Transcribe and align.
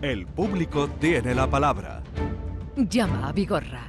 El 0.00 0.26
público 0.26 0.88
tiene 1.00 1.34
la 1.34 1.48
palabra. 1.48 2.02
Llama 2.76 3.28
a 3.28 3.32
Vigorra. 3.32 3.82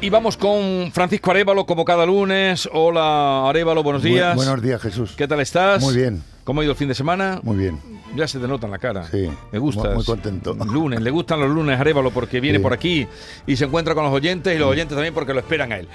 Y 0.00 0.10
vamos 0.10 0.36
con 0.36 0.90
Francisco 0.92 1.30
Arevalo, 1.30 1.64
como 1.64 1.84
cada 1.84 2.04
lunes. 2.04 2.68
Hola, 2.72 3.48
Arevalo, 3.48 3.84
buenos 3.84 4.02
días. 4.02 4.34
buenos 4.34 4.60
días, 4.60 4.82
Jesús. 4.82 5.14
¿Qué 5.16 5.28
tal 5.28 5.38
estás? 5.38 5.80
Muy 5.80 5.94
bien. 5.94 6.31
¿Cómo 6.44 6.60
ha 6.60 6.64
ido 6.64 6.72
el 6.72 6.76
fin 6.76 6.88
de 6.88 6.94
semana? 6.94 7.38
Muy 7.44 7.56
bien. 7.56 7.78
Ya 8.16 8.26
se 8.26 8.38
te 8.40 8.48
nota 8.48 8.66
en 8.66 8.72
la 8.72 8.78
cara. 8.78 9.04
Sí. 9.08 9.28
Me 9.52 9.58
gusta. 9.58 9.84
Muy, 9.84 9.94
muy 9.96 10.04
contento. 10.04 10.54
Lunes, 10.66 11.00
le 11.00 11.10
gustan 11.10 11.40
los 11.40 11.48
lunes 11.50 11.78
Arevalo 11.78 12.10
porque 12.10 12.40
viene 12.40 12.58
Sí. 12.58 12.62
por 12.62 12.72
aquí 12.72 13.06
y 13.46 13.56
se 13.56 13.64
encuentra 13.64 13.94
con 13.94 14.04
los 14.04 14.12
oyentes 14.12 14.54
y 14.54 14.58
los 14.58 14.68
oyentes 14.68 14.96
también 14.96 15.14
porque 15.14 15.32
lo 15.32 15.38
esperan 15.40 15.70
a 15.72 15.78
él. 15.78 15.88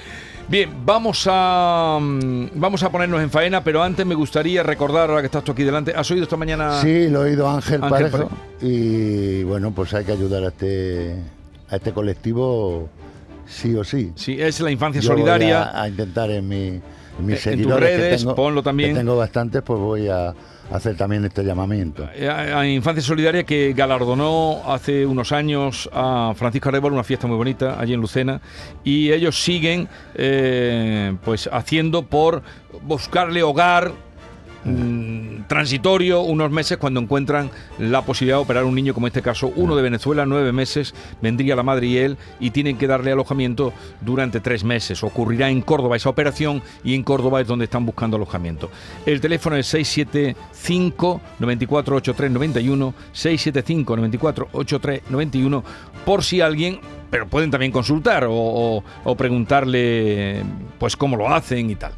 Bien, 0.48 0.70
vamos 0.86 1.28
a 1.30 2.00
mm, 2.02 2.46
vamos 2.56 2.82
a 2.84 2.90
ponernos 2.90 3.22
en 3.22 3.30
faena, 3.30 3.62
pero 3.62 3.84
antes 3.84 4.06
me 4.06 4.16
gustaría 4.16 4.64
recordar, 4.64 5.10
ahora 5.10 5.22
que 5.22 5.26
estás 5.26 5.44
tú 5.44 5.52
aquí 5.52 5.64
delante, 5.64 5.94
¿has 5.94 6.10
oído 6.12 6.24
esta 6.24 6.38
mañana? 6.38 6.82
Sí, 6.82 7.10
lo 7.10 7.26
he 7.26 7.32
oído 7.32 7.50
Ángel, 7.50 7.84
Ángel 7.84 8.10
Parejo. 8.10 8.30
Y 8.62 9.44
bueno, 9.44 9.72
pues 9.72 9.94
hay 9.94 10.06
que 10.06 10.14
ayudar 10.14 10.44
a 10.46 10.48
este, 10.48 11.16
a 11.70 11.76
este 11.76 11.92
colectivo 11.92 12.88
sí 13.46 13.76
o 13.76 13.84
sí. 13.84 14.14
Sí, 14.16 14.38
es 14.40 14.62
la 14.62 14.72
infancia 14.72 15.02
Yo 15.02 15.10
voy 15.10 15.18
solidaria. 15.20 15.64
a, 15.64 15.84
a 15.84 15.90
intentar 15.90 16.32
en, 16.32 16.48
mi, 16.48 16.80
mis 17.20 17.46
En 17.48 17.62
tus 17.64 17.74
que 17.74 17.80
redes, 17.80 18.20
tengo- 18.22 18.36
ponlo 18.36 18.62
también. 18.64 18.92
que 18.94 19.00
tengo 19.00 19.18
bastantes, 19.18 19.62
pues 19.62 19.80
voy 19.80 20.08
a 20.08 20.34
hacer 20.72 20.96
también 20.98 21.24
este 21.26 21.44
llamamiento. 21.44 22.08
Eh, 22.14 22.28
a 22.28 22.60
a 22.60 22.68
Infancia 22.68 23.02
Solidaria 23.02 23.44
que 23.46 23.74
galardonó 23.74 24.62
hace 24.68 25.06
unos 25.06 25.32
años 25.32 25.90
a 25.94 26.34
Francisco 26.36 26.70
Arevalo 26.70 26.94
una 26.94 27.04
fiesta 27.04 27.26
muy 27.28 27.38
bonita 27.38 27.80
allí 27.80 27.94
en 27.94 28.02
Lucena 28.02 28.42
y 28.84 29.12
ellos 29.12 29.42
siguen 29.42 29.88
eh, 30.16 31.16
pues 31.24 31.50
haciendo 31.52 32.04
por 32.04 32.42
buscarle 32.84 33.44
hogar 33.44 33.92
mm, 34.66 35.07
transitorio 35.48 36.22
unos 36.22 36.52
meses 36.52 36.78
cuando 36.78 37.00
encuentran 37.00 37.50
la 37.80 38.02
posibilidad 38.02 38.38
de 38.38 38.44
operar 38.44 38.66
un 38.66 38.76
niño 38.76 38.94
como 38.94 39.08
en 39.08 39.12
este 39.12 39.22
caso 39.22 39.52
uno 39.56 39.76
de 39.76 39.82
Venezuela 39.82 40.26
nueve 40.26 40.52
meses 40.52 40.94
vendría 41.22 41.56
la 41.56 41.64
madre 41.64 41.88
y 41.88 41.98
él 41.98 42.18
y 42.40 42.52
tienen 42.52 42.78
que 42.78 42.86
darle 42.88 43.12
alojamiento 43.14 43.72
durante 44.02 44.40
tres 44.42 44.64
meses. 44.64 45.04
Ocurrirá 45.04 45.50
en 45.50 45.62
Córdoba 45.62 45.96
esa 45.96 46.10
operación 46.10 46.62
y 46.84 46.96
en 46.96 47.04
Córdoba 47.04 47.40
es 47.42 47.48
donde 47.48 47.66
están 47.66 47.86
buscando 47.86 48.18
alojamiento. 48.18 48.70
El 49.06 49.22
teléfono 49.22 49.56
es 49.56 49.68
675 49.68 51.22
94 51.40 51.96
83 51.98 52.32
91 52.32 52.94
675 53.14 53.96
94 53.96 54.48
83 54.52 55.02
91 55.10 55.64
por 56.06 56.24
si 56.24 56.42
alguien 56.42 56.80
pero 57.10 57.26
pueden 57.28 57.50
también 57.52 57.72
consultar 57.72 58.26
o, 58.26 58.34
o- 58.34 58.84
o 59.06 59.16
preguntarle 59.16 60.44
pues 60.78 60.98
cómo 60.98 61.16
lo 61.16 61.34
hacen 61.34 61.70
y 61.70 61.76
tal. 61.76 61.94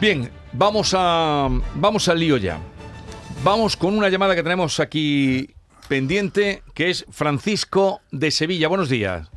Bien, 0.00 0.30
vamos 0.52 0.94
a 0.96 1.48
vamos 1.74 2.08
al 2.08 2.18
lío 2.18 2.36
ya. 2.36 2.58
Vamos 3.44 3.76
con 3.76 3.96
una 3.96 4.08
llamada 4.08 4.34
que 4.34 4.42
tenemos 4.42 4.78
aquí 4.80 5.48
pendiente, 5.88 6.62
que 6.74 6.90
es 6.90 7.04
Francisco 7.10 8.00
de 8.12 8.30
Sevilla. 8.30 8.68
Buenos 8.68 8.88
días. 8.88 9.28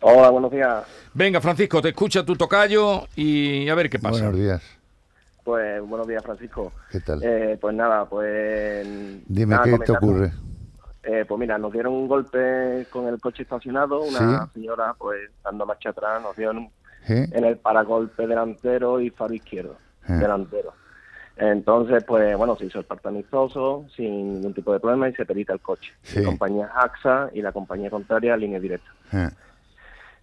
Hola, 0.00 0.30
buenos 0.30 0.50
días. 0.50 0.84
Venga, 1.14 1.40
Francisco, 1.40 1.80
te 1.82 1.90
escucha 1.90 2.24
tu 2.24 2.34
tocayo 2.34 3.06
y 3.14 3.68
a 3.68 3.74
ver 3.74 3.90
qué 3.90 3.98
pasa. 3.98 4.22
Buenos 4.22 4.36
días. 4.40 4.62
Pues 5.44 5.82
buenos 5.86 6.06
días, 6.08 6.22
Francisco. 6.24 6.72
¿Qué 6.90 7.00
tal? 7.00 7.20
Eh, 7.22 7.58
pues 7.60 7.74
nada, 7.74 8.04
pues... 8.06 8.86
Dime 9.26 9.54
nada, 9.56 9.64
qué 9.64 9.78
te 9.78 9.92
ocurre. 9.92 10.32
Eh, 11.02 11.24
pues 11.26 11.38
mira, 11.38 11.58
nos 11.58 11.72
dieron 11.72 11.92
un 11.94 12.08
golpe 12.08 12.86
con 12.90 13.08
el 13.08 13.20
coche 13.20 13.42
estacionado. 13.42 14.02
Una 14.02 14.46
Sí. 14.46 14.50
señora, 14.54 14.94
pues 14.96 15.30
dando 15.44 15.66
marcha 15.66 15.90
atrás, 15.90 16.22
nos 16.22 16.36
dieron 16.36 16.70
en 17.08 17.44
el 17.44 17.58
paragolpe 17.58 18.26
delantero 18.26 19.00
y 19.00 19.10
faro 19.10 19.34
izquierdo 19.34 19.76
Eh. 20.08 20.12
delantero. 20.14 20.72
Entonces, 21.36 22.04
pues 22.04 22.36
bueno, 22.36 22.56
se 22.56 22.66
hizo 22.66 22.78
el 22.78 22.84
parte 22.84 23.08
amistoso 23.08 23.86
sin 23.96 24.34
ningún 24.34 24.52
tipo 24.54 24.72
de 24.72 24.80
problema 24.80 25.08
y 25.08 25.14
se 25.14 25.24
perita 25.24 25.52
el 25.54 25.60
coche. 25.60 25.92
Sí. 26.02 26.20
La 26.20 26.26
compañía 26.26 26.70
AXA 26.74 27.30
y 27.32 27.40
la 27.42 27.52
compañía 27.52 27.90
contraria, 27.90 28.36
línea 28.36 28.60
directa. 28.60 28.90
¿Eh? 29.12 29.28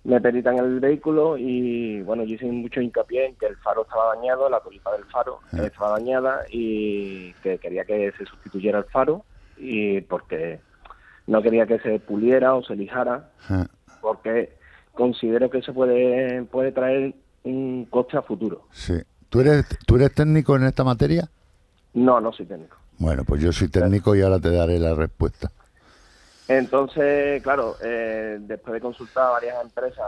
me 0.02 0.22
peritan 0.22 0.58
el 0.58 0.80
vehículo 0.80 1.38
y 1.38 2.02
bueno, 2.04 2.24
yo 2.24 2.36
hice 2.36 2.46
mucho 2.46 2.80
hincapié 2.80 3.26
en 3.26 3.36
que 3.36 3.48
el 3.48 3.58
faro 3.58 3.82
estaba 3.82 4.16
dañado, 4.16 4.50
la 4.50 4.62
tulipa 4.62 4.94
del 4.94 5.04
faro 5.06 5.40
Ah. 5.52 5.64
estaba 5.66 5.92
dañada 6.00 6.46
y 6.50 7.34
que 7.44 7.58
quería 7.58 7.84
que 7.84 8.14
se 8.18 8.26
sustituyera 8.26 8.80
el 8.80 8.86
faro 8.86 9.26
y 9.58 10.00
porque 10.02 10.62
no 11.28 11.42
quería 11.42 11.66
que 11.68 11.80
se 11.80 12.00
puliera 12.00 12.56
o 12.56 12.64
se 12.64 12.78
lijara 12.78 13.30
¿Eh? 13.50 13.66
porque 14.00 14.54
considero 14.94 15.50
que 15.50 15.58
eso 15.58 15.74
puede 15.74 16.44
puede 16.44 16.72
traer 16.72 17.14
un 17.44 17.86
coste 17.90 18.16
a 18.18 18.22
futuro. 18.22 18.64
Sí. 18.72 18.94
¿Tú 19.30 19.42
eres, 19.42 19.66
¿Tú 19.86 19.96
eres 19.96 20.14
técnico 20.14 20.56
en 20.56 20.64
esta 20.64 20.84
materia? 20.84 21.30
No, 21.94 22.20
no 22.20 22.32
soy 22.34 22.46
técnico. 22.46 22.78
Bueno, 22.98 23.24
pues 23.24 23.42
yo 23.42 23.52
soy 23.52 23.70
técnico 23.70 24.16
y 24.16 24.22
ahora 24.22 24.40
te 24.40 24.52
daré 24.52 24.80
la 24.80 24.94
respuesta. 24.96 25.50
Entonces, 26.48 27.42
claro, 27.44 27.76
eh, 27.84 28.38
después 28.42 28.74
de 28.74 28.82
consultar 28.82 29.28
a 29.28 29.30
varias 29.32 29.64
empresas 29.64 30.06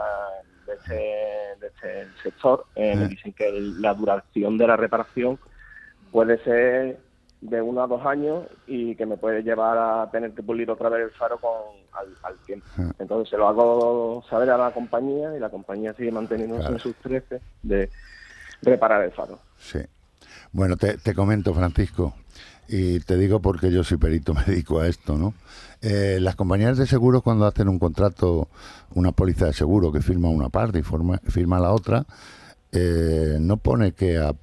de 0.66 0.74
este, 0.74 0.94
de 0.94 1.66
este 1.68 2.06
sector, 2.22 2.66
eh, 2.74 2.96
me 2.96 3.08
dicen 3.08 3.32
que 3.32 3.50
la 3.78 3.94
duración 3.94 4.58
de 4.58 4.66
la 4.66 4.76
reparación 4.76 5.38
puede 6.10 6.42
ser 6.42 6.98
de 7.40 7.60
uno 7.62 7.82
a 7.82 7.86
dos 7.86 8.04
años 8.06 8.44
y 8.66 8.94
que 8.96 9.06
me 9.06 9.16
puede 9.16 9.42
llevar 9.42 9.78
a 9.78 10.10
tener 10.10 10.32
que 10.32 10.42
pulir 10.42 10.70
otra 10.70 10.88
vez 10.88 11.04
el 11.04 11.10
faro 11.12 11.38
con 11.38 11.50
al, 11.92 12.08
al 12.22 12.36
tiempo. 12.44 12.66
Entonces 12.98 13.30
se 13.30 13.36
lo 13.36 13.48
hago 13.48 14.24
saber 14.28 14.50
a 14.50 14.58
la 14.58 14.70
compañía 14.72 15.34
y 15.36 15.40
la 15.40 15.48
compañía 15.50 15.92
sigue 15.94 16.12
manteniéndose 16.12 16.60
Claro. 16.62 16.74
en 16.74 16.80
sus 16.80 16.94
13 16.96 17.40
de 17.62 17.90
reparar 18.62 19.02
el 19.04 19.12
faro. 19.12 19.38
Sí. 19.58 19.78
Bueno, 20.52 20.76
te, 20.76 21.14
comento, 21.14 21.54
Francisco, 21.54 22.14
y 22.68 23.00
te 23.00 23.16
digo 23.16 23.40
porque 23.40 23.70
yo 23.70 23.84
soy 23.84 23.96
perito, 23.98 24.34
me 24.34 24.44
dedico 24.44 24.80
a 24.80 24.88
esto, 24.88 25.16
¿no? 25.16 25.34
Eh, 25.80 26.18
las 26.20 26.36
compañías 26.36 26.78
de 26.78 26.86
seguros 26.86 27.22
cuando 27.22 27.46
hacen 27.46 27.68
un 27.68 27.78
contrato, 27.78 28.48
una 28.94 29.12
póliza 29.12 29.46
de 29.46 29.52
seguro 29.52 29.90
que 29.92 30.00
firma 30.00 30.28
una 30.28 30.48
parte 30.48 30.78
y 30.78 30.82
firma 31.30 31.58
la 31.58 31.72
otra, 31.72 32.06
eh, 32.70 33.36
no 33.40 33.56
pone 33.58 33.92
que 33.92 34.16
a- 34.18 34.34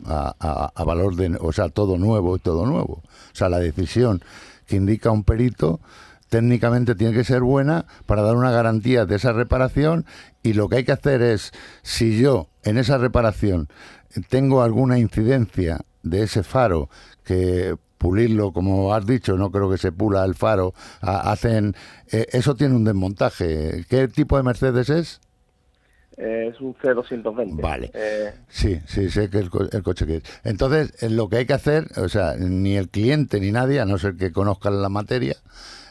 a 0.75 0.83
valor 0.83 1.15
de, 1.15 1.35
o 1.39 1.51
sea, 1.51 1.69
todo 1.69 1.97
nuevo 1.97 2.35
y 2.35 2.39
todo 2.39 2.65
nuevo. 2.65 3.01
O 3.03 3.35
sea, 3.35 3.49
la 3.49 3.59
decisión 3.59 4.21
que 4.67 4.75
indica 4.75 5.09
un 5.11 5.23
perito 5.23 5.79
técnicamente 6.29 6.93
tiene 6.93 7.13
que 7.13 7.23
ser 7.23 7.41
buena 7.41 7.85
para 8.05 8.21
dar 8.21 8.35
una 8.35 8.51
garantía 8.51 9.05
de 9.05 9.15
esa 9.15 9.33
reparación 9.33 10.05
y 10.43 10.53
lo 10.53 10.69
que 10.69 10.75
hay 10.77 10.83
que 10.83 10.91
hacer 10.91 11.23
es, 11.23 11.51
si 11.81 12.19
yo 12.21 12.47
en 12.63 12.77
esa 12.77 12.99
reparación 12.99 13.67
tengo 14.29 14.61
alguna 14.63 14.97
incidencia 14.99 15.79
de 16.03 16.23
ese 16.23 16.43
faro 16.43 16.89
que 17.23 17.75
pulirlo, 17.97 18.53
como 18.53 18.93
has 18.93 19.05
dicho, 19.05 19.35
no 19.37 19.51
creo 19.51 19.69
que 19.69 19.77
se 19.77 19.91
pula 19.91 20.23
el 20.23 20.33
faro, 20.35 20.73
ha- 21.01 21.31
hacen, 21.31 21.75
eh, 22.11 22.27
eso 22.31 22.55
tiene 22.55 22.75
un 22.75 22.85
desmontaje. 22.85 23.85
¿Qué 23.89 24.07
tipo 24.07 24.37
de 24.37 24.43
Mercedes 24.43 24.89
es? 24.89 25.19
Es 26.17 26.59
un 26.59 26.73
C220. 26.75 27.61
Vale. 27.61 27.91
Eh, 27.93 28.33
Sí, 28.49 28.79
sí, 28.87 29.09
sé 29.09 29.29
que 29.29 29.37
el, 29.39 29.49
co- 29.49 29.69
el 29.69 29.83
coche 29.83 30.05
que 30.05 30.17
es. 30.17 30.23
Entonces, 30.43 30.93
eh, 31.01 31.09
lo 31.09 31.29
que 31.29 31.37
hay 31.37 31.45
que 31.45 31.53
hacer, 31.53 31.87
o 31.97 32.09
sea, 32.09 32.35
ni 32.37 32.75
el 32.75 32.89
cliente 32.89 33.39
ni 33.39 33.51
nadie, 33.51 33.79
a 33.79 33.85
no 33.85 33.97
ser 33.97 34.15
que 34.15 34.31
conozcan 34.33 34.81
la 34.81 34.89
materia, 34.89 35.37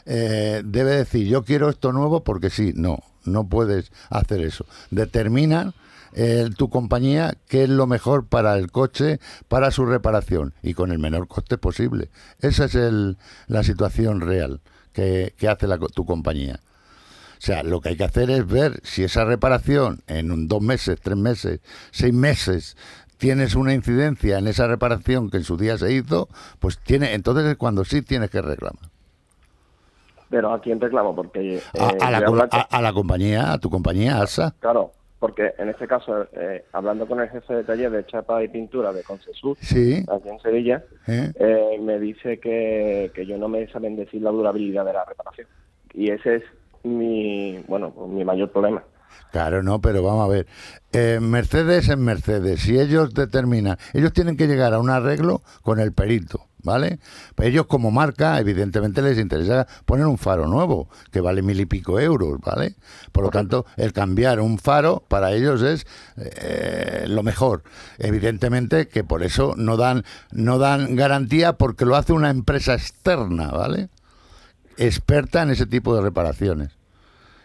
eh, 0.05 0.61
debe 0.65 0.91
decir, 0.95 1.27
yo 1.27 1.43
quiero 1.43 1.69
esto 1.69 1.91
nuevo 1.93 2.23
porque 2.23 2.49
sí, 2.51 2.73
no, 2.75 2.99
no 3.25 3.47
puedes 3.47 3.91
hacer 4.09 4.41
eso. 4.41 4.65
Determina 4.91 5.73
eh, 6.13 6.49
tu 6.57 6.69
compañía 6.69 7.35
qué 7.47 7.63
es 7.63 7.69
lo 7.69 7.87
mejor 7.87 8.27
para 8.27 8.57
el 8.57 8.71
coche, 8.71 9.19
para 9.47 9.71
su 9.71 9.85
reparación 9.85 10.53
y 10.63 10.73
con 10.73 10.91
el 10.91 10.99
menor 10.99 11.27
coste 11.27 11.57
posible. 11.57 12.09
Esa 12.41 12.65
es 12.65 12.75
el, 12.75 13.17
la 13.47 13.63
situación 13.63 14.21
real 14.21 14.61
que, 14.93 15.33
que 15.37 15.47
hace 15.47 15.67
la 15.67 15.77
tu 15.79 16.05
compañía. 16.05 16.59
O 17.37 17.41
sea, 17.41 17.63
lo 17.63 17.79
que 17.81 17.89
hay 17.89 17.97
que 17.97 18.03
hacer 18.03 18.29
es 18.31 18.45
ver 18.45 18.81
si 18.83 19.03
esa 19.03 19.23
reparación 19.23 20.01
en 20.07 20.31
un 20.31 20.47
dos 20.47 20.61
meses, 20.61 20.99
tres 21.01 21.17
meses, 21.17 21.61
seis 21.91 22.13
meses 22.13 22.75
tienes 23.17 23.55
una 23.55 23.73
incidencia 23.73 24.37
en 24.39 24.47
esa 24.47 24.67
reparación 24.67 25.29
que 25.29 25.37
en 25.37 25.43
su 25.43 25.57
día 25.57 25.77
se 25.77 25.91
hizo, 25.93 26.29
pues 26.59 26.79
tiene, 26.79 27.13
entonces 27.13 27.45
es 27.45 27.57
cuando 27.57 27.85
sí 27.85 28.01
tienes 28.01 28.29
que 28.29 28.41
reclamar. 28.41 28.89
pero 30.29 30.53
a 30.53 30.61
quién 30.61 30.79
reclamo 30.79 31.15
porque 31.15 31.57
eh, 31.57 31.63
A, 31.77 31.89
a 31.99 32.11
la, 32.11 32.19
a 32.69 32.81
la 32.81 32.93
compañía, 32.93 33.51
a 33.53 33.57
tu 33.59 33.69
compañía, 33.69 34.21
ASA. 34.21 34.55
Claro, 34.59 34.91
porque 35.19 35.53
en 35.57 35.69
este 35.69 35.85
caso, 35.87 36.27
eh, 36.33 36.63
hablando 36.71 37.05
con 37.07 37.19
el 37.19 37.29
jefe 37.29 37.53
de 37.53 37.63
taller 37.63 37.91
de 37.91 38.05
chapa 38.05 38.43
y 38.43 38.47
pintura 38.47 38.93
de 38.93 39.03
Concesur, 39.03 39.57
Sí. 39.59 40.03
aquí 40.09 40.29
en 40.29 40.39
Sevilla, 40.39 40.83
¿eh? 41.07 41.31
eh, 41.35 41.77
me 41.81 41.99
dice 41.99 42.39
que, 42.39 43.11
que 43.13 43.25
yo 43.25 43.37
no 43.37 43.47
me 43.49 43.67
saben 43.71 43.95
decir 43.95 44.21
la 44.21 44.31
durabilidad 44.31 44.85
de 44.85 44.93
la 44.93 45.05
reparación. 45.05 45.47
Y 45.93 46.11
ese 46.11 46.37
es 46.37 46.43
mi, 46.83 47.57
bueno, 47.67 47.91
pues 47.91 48.09
mi 48.09 48.23
mayor 48.23 48.49
problema. 48.51 48.83
Claro, 49.31 49.61
no, 49.61 49.79
pero 49.81 50.01
vamos 50.01 50.25
a 50.25 50.31
ver. 50.31 50.47
Eh, 50.93 51.19
Mercedes 51.21 51.89
es 51.89 51.97
Mercedes. 51.97 52.61
Si 52.61 52.79
ellos 52.79 53.13
determinan, 53.13 53.77
ellos 53.93 54.13
tienen 54.13 54.37
que 54.37 54.47
llegar 54.47 54.73
a 54.73 54.79
un 54.79 54.89
arreglo 54.89 55.41
con 55.61 55.79
el 55.79 55.93
perito. 55.93 56.48
¿Vale? 56.63 56.99
Ellos 57.37 57.65
como 57.67 57.91
marca, 57.91 58.39
evidentemente 58.39 59.01
les 59.01 59.17
interesa 59.17 59.67
poner 59.85 60.05
un 60.05 60.17
faro 60.17 60.47
nuevo, 60.47 60.89
que 61.11 61.21
vale 61.21 61.41
mil 61.41 61.59
y 61.59 61.65
pico 61.65 61.99
euros, 61.99 62.39
¿vale? 62.39 62.75
Por 63.11 63.23
lo 63.23 63.29
tanto, 63.29 63.65
el 63.77 63.93
cambiar 63.93 64.39
un 64.39 64.59
faro 64.59 65.03
para 65.07 65.31
ellos 65.31 65.61
es 65.61 65.85
eh, 66.17 67.05
lo 67.07 67.23
mejor. 67.23 67.63
Evidentemente 67.97 68.87
que 68.87 69.03
por 69.03 69.23
eso 69.23 69.53
no 69.57 69.77
dan, 69.77 70.03
no 70.31 70.57
dan 70.57 70.95
garantía 70.95 71.53
porque 71.53 71.85
lo 71.85 71.95
hace 71.95 72.13
una 72.13 72.29
empresa 72.29 72.73
externa, 72.73 73.51
¿vale? 73.51 73.89
Experta 74.77 75.41
en 75.43 75.51
ese 75.51 75.65
tipo 75.65 75.95
de 75.95 76.01
reparaciones. 76.01 76.69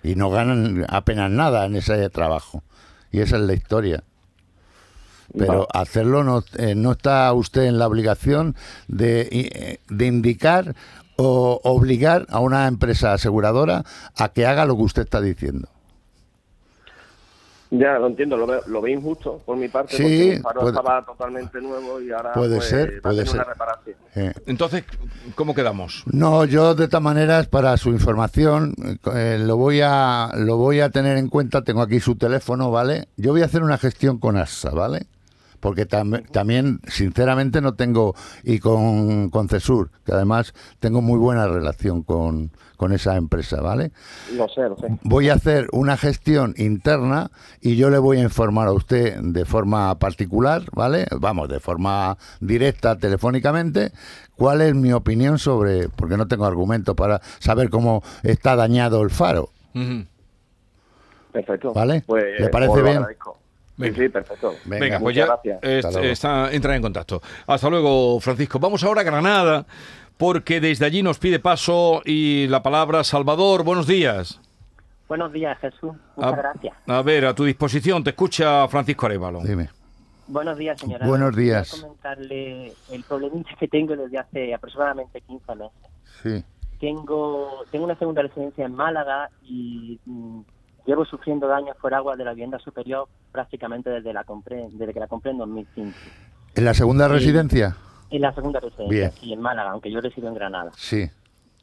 Y 0.03 0.17
no 0.17 0.31
ganan 0.31 0.85
apenas 0.89 1.31
nada 1.31 1.65
en 1.65 1.77
ese 1.77 2.11
trabajo. 2.11 2.63
Y 3.11 3.21
esa 3.21 3.37
es 3.37 3.43
la 3.43 3.55
historia. 3.55 4.05
Pero 5.37 5.67
hacerlo 5.73 6.23
no, 6.23 6.45
eh, 6.57 6.75
no 6.75 6.93
está 6.93 7.33
usted 7.33 7.63
en 7.65 7.79
la 7.79 7.87
obligación 7.87 8.55
de, 8.89 9.23
eh, 9.33 9.81
de 9.89 10.07
indicar 10.07 10.75
o 11.17 11.61
obligar 11.65 12.27
a 12.31 12.41
una 12.41 12.67
empresa 12.69 13.13
aseguradora 13.13 13.85
a 14.17 14.29
que 14.31 14.47
haga 14.47 14.65
lo 14.67 14.77
que 14.77 14.83
usted 14.83 15.03
está 15.03 15.21
diciendo. 15.21 15.69
Ya, 17.71 17.99
lo 17.99 18.07
entiendo, 18.07 18.37
lo 18.37 18.47
veo, 18.47 18.61
lo 18.69 18.81
veo 18.81 18.95
injusto 18.97 19.41
por 19.45 19.57
mi 19.57 19.67
parte, 19.67 19.97
Sí, 19.97 20.03
porque 20.05 20.33
el 20.35 20.43
faro 20.43 20.61
puede- 20.61 20.77
estaba 20.77 21.05
totalmente 21.05 21.61
nuevo 21.61 22.01
y 22.01 22.13
ahora 22.13 22.33
Puede 22.33 22.57
pues, 22.59 22.69
ser, 22.69 23.03
puede 23.03 23.27
ser. 23.27 23.35
una 23.35 23.45
reparación. 23.45 23.97
Eh, 24.15 24.33
Entonces, 24.47 24.85
¿cómo 25.35 25.55
quedamos? 25.57 26.05
No, 26.07 26.45
yo 26.45 26.77
de 26.77 26.87
todas 26.87 27.03
maneras, 27.03 27.49
para 27.49 27.77
su 27.77 27.89
información, 27.91 28.75
eh, 29.13 29.39
lo 29.41 29.57
voy 29.57 29.81
a 29.83 30.31
lo 30.37 30.57
voy 30.57 30.81
a 30.81 30.91
tener 30.91 31.17
en 31.19 31.29
cuenta. 31.29 31.63
Tengo 31.63 31.83
aquí 31.83 31.99
su 31.99 32.15
teléfono, 32.15 32.71
¿vale? 32.71 33.09
Yo 33.17 33.33
voy 33.33 33.43
a 33.43 33.47
hacer 33.47 33.65
una 33.65 33.79
gestión 33.79 34.19
con 34.19 34.37
ASA, 34.37 34.71
¿vale? 34.71 35.07
Porque 35.65 35.89
tam- 35.89 36.31
también, 36.31 36.81
sinceramente, 36.89 37.63
no 37.63 37.73
tengo 37.73 38.15
y 38.43 38.59
con, 38.59 39.31
con 39.31 39.49
Cesur, 39.49 39.89
que 40.05 40.13
además 40.13 40.53
tengo 40.79 41.01
muy 41.01 41.19
buena 41.19 41.47
relación 41.49 42.03
con, 42.03 42.51
con 42.77 42.93
esa 42.93 43.17
empresa, 43.17 43.63
¿vale? 43.63 43.91
Lo 44.35 44.47
sé, 44.51 44.61
lo 44.69 44.77
sé. 44.77 44.89
Voy 45.05 45.31
a 45.31 45.35
hacer 45.35 45.69
una 45.73 45.97
gestión 45.97 46.53
interna 46.59 47.31
y 47.63 47.77
yo 47.77 47.89
le 47.89 47.97
voy 47.97 48.19
a 48.19 48.23
informar 48.25 48.69
a 48.69 48.73
usted 48.73 49.19
de 49.23 49.47
forma 49.47 49.99
particular, 49.99 50.65
¿vale? 50.75 51.07
Vamos, 51.19 51.49
de 51.49 51.61
forma 51.61 52.19
directa, 52.41 52.99
telefónicamente, 52.99 53.91
cuál 54.37 54.61
es 54.61 54.75
mi 54.75 54.93
opinión 54.93 55.39
sobre, 55.39 55.89
porque 55.89 56.19
no 56.19 56.29
tengo 56.29 56.45
argumento 56.45 56.95
para 56.95 57.23
saber 57.39 57.71
cómo 57.71 58.03
está 58.23 58.55
dañado 58.55 59.01
el 59.01 59.09
faro. 59.09 59.49
Perfecto. 61.33 61.73
Vale. 61.73 62.05
Pues, 62.07 62.39
¿Le 62.39 62.49
parece 62.51 62.83
bien? 62.83 62.99
agradezco. 62.99 63.39
Sí, 63.77 63.83
Venga. 63.83 63.97
sí, 63.97 64.09
perfecto. 64.09 64.55
Venga, 64.67 64.81
Venga, 64.85 64.99
pues 65.01 65.17
ya 65.17 65.27
gracias. 65.27 65.59
est- 65.63 65.97
está, 65.97 66.53
entra 66.53 66.77
en 66.77 66.83
contacto. 66.83 67.21
Hasta 67.47 67.69
luego, 67.71 68.21
Francisco. 68.21 68.59
Vamos 68.61 68.85
ahora 68.85 69.01
a 69.01 69.05
Granada, 69.05 69.67
porque 70.17 70.61
desde 70.61 70.87
allí 70.87 71.03
nos 71.03 71.19
pide 71.19 71.41
paso 71.41 72.01
y 72.05 72.47
la 72.47 72.63
palabra 72.63 73.03
Salvador. 73.03 73.65
Buenos 73.65 73.87
días. 73.89 74.41
Buenos 75.09 75.33
días, 75.33 75.59
Jesús. 75.59 75.93
Muchas 76.17 76.33
A- 76.33 76.37
gracias. 76.37 76.75
A 76.87 77.03
ver, 77.03 77.27
a 77.27 77.35
tu 77.35 77.45
disposición, 77.45 78.05
te 78.05 78.11
escucha 78.11 78.67
Francisco 78.69 79.07
Arevalo. 79.07 79.41
Dime. 79.43 79.69
Buenos 80.29 80.57
días, 80.57 80.81
señora. 80.81 81.07
Buenos 81.07 81.35
días. 81.37 81.71
comentarle 81.83 82.73
el 82.93 83.03
problemita 83.07 83.51
que 83.59 83.69
tengo 83.69 83.95
desde 83.97 84.19
hace 84.19 84.55
aproximadamente 84.55 85.21
15 85.21 85.55
meses. 85.57 85.91
Sí. 86.23 86.45
Tengo, 86.81 87.65
tengo 87.71 87.85
una 87.85 87.99
segunda 87.99 88.23
residencia 88.23 88.65
en 88.67 88.75
Málaga 88.75 89.29
y 89.43 89.99
mm, 90.07 90.41
llevo 90.87 91.05
sufriendo 91.05 91.47
daños 91.49 91.77
por 91.81 91.95
agua 91.95 92.17
de 92.17 92.25
la 92.25 92.33
vivienda 92.33 92.59
superior 92.59 93.09
prácticamente 93.33 93.91
desde, 93.91 94.13
la 94.13 94.25
compré, 94.25 94.69
desde 94.71 94.93
que 94.93 95.01
la 95.01 95.07
compré 95.09 95.31
en 95.33 95.39
2005. 95.39 95.97
¿En 96.55 96.65
la 96.65 96.75
segunda 96.75 97.09
residencia? 97.09 97.77
En 98.11 98.21
la 98.23 98.33
segunda 98.35 98.61
residencia, 98.61 98.89
Bien. 98.89 99.13
sí, 99.13 99.33
en 99.33 99.41
Málaga, 99.41 99.71
aunque 99.71 99.91
yo 99.91 100.01
resido 100.01 100.29
en 100.29 100.35
Granada. 100.35 100.71
Sí. 100.77 101.07